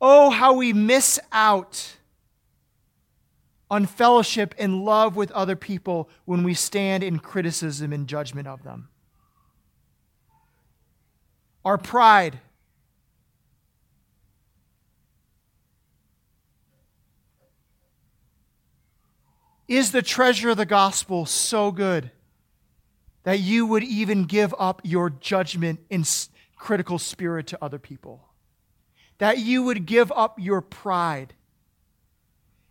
Oh, 0.01 0.29
how 0.29 0.53
we 0.53 0.71
miss 0.73 1.19
out 1.31 1.97
on 3.69 3.85
fellowship 3.85 4.55
and 4.57 4.83
love 4.83 5.15
with 5.15 5.31
other 5.31 5.55
people 5.55 6.09
when 6.25 6.43
we 6.43 6.53
stand 6.53 7.03
in 7.03 7.19
criticism 7.19 7.93
and 7.93 8.07
judgment 8.07 8.47
of 8.47 8.63
them. 8.63 8.89
Our 11.63 11.77
pride. 11.77 12.39
Is 19.69 19.91
the 19.91 20.01
treasure 20.01 20.49
of 20.49 20.57
the 20.57 20.65
gospel 20.65 21.27
so 21.27 21.71
good 21.71 22.09
that 23.21 23.39
you 23.39 23.67
would 23.67 23.83
even 23.83 24.25
give 24.25 24.53
up 24.57 24.81
your 24.83 25.11
judgment 25.11 25.79
and 25.91 26.09
critical 26.55 26.97
spirit 26.97 27.45
to 27.47 27.63
other 27.63 27.77
people? 27.77 28.25
That 29.19 29.37
you 29.37 29.61
would 29.61 29.85
give 29.85 30.11
up 30.11 30.39
your 30.39 30.61
pride? 30.61 31.35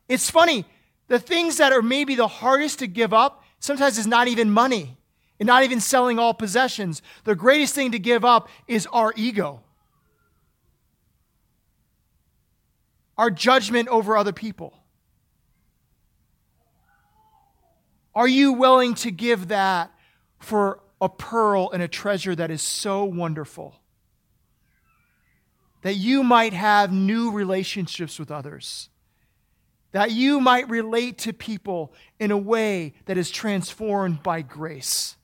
It's 0.08 0.28
funny 0.28 0.64
the 1.06 1.20
things 1.20 1.58
that 1.58 1.72
are 1.72 1.82
maybe 1.82 2.16
the 2.16 2.26
hardest 2.26 2.80
to 2.80 2.88
give 2.88 3.14
up 3.14 3.44
sometimes 3.60 3.96
is 3.96 4.08
not 4.08 4.26
even 4.26 4.50
money 4.50 4.98
and 5.38 5.46
not 5.46 5.62
even 5.62 5.78
selling 5.78 6.18
all 6.18 6.34
possessions. 6.34 7.00
The 7.22 7.36
greatest 7.36 7.76
thing 7.76 7.92
to 7.92 8.00
give 8.00 8.24
up 8.24 8.48
is 8.66 8.88
our 8.92 9.14
ego, 9.16 9.60
our 13.16 13.30
judgment 13.30 13.86
over 13.86 14.16
other 14.16 14.32
people. 14.32 14.77
Are 18.14 18.28
you 18.28 18.52
willing 18.52 18.94
to 18.96 19.10
give 19.10 19.48
that 19.48 19.92
for 20.38 20.80
a 21.00 21.08
pearl 21.08 21.70
and 21.70 21.82
a 21.82 21.88
treasure 21.88 22.34
that 22.34 22.50
is 22.50 22.62
so 22.62 23.04
wonderful? 23.04 23.76
That 25.82 25.94
you 25.94 26.22
might 26.22 26.52
have 26.52 26.92
new 26.92 27.30
relationships 27.30 28.18
with 28.18 28.30
others 28.30 28.88
that 29.92 30.10
you 30.10 30.40
might 30.40 30.68
relate 30.68 31.18
to 31.18 31.32
people 31.32 31.92
in 32.18 32.30
a 32.30 32.36
way 32.36 32.94
that 33.06 33.16
is 33.16 33.30
transformed 33.30 34.22
by 34.22 34.42
grace 34.42 35.16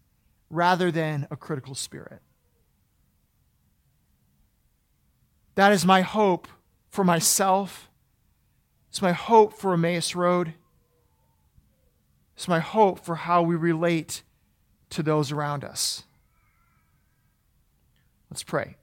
rather 0.51 0.91
than 0.91 1.26
a 1.30 1.37
critical 1.37 1.74
spirit. 1.74 2.20
That 5.55 5.72
is 5.72 5.85
my 5.85 6.01
hope 6.01 6.49
for 6.91 7.05
myself. 7.05 7.91
It's 8.89 9.03
my 9.03 9.12
hope 9.12 9.53
for 9.53 9.74
Emmaus 9.74 10.14
Road. 10.14 10.55
It's 12.37 12.49
my 12.49 12.61
hope 12.61 13.05
for 13.05 13.14
how 13.14 13.43
we 13.43 13.55
relate 13.57 14.22
to 14.91 15.03
those 15.03 15.32
around 15.32 15.64
us. 15.64 16.05
Let's 18.30 18.43
pray. 18.43 18.76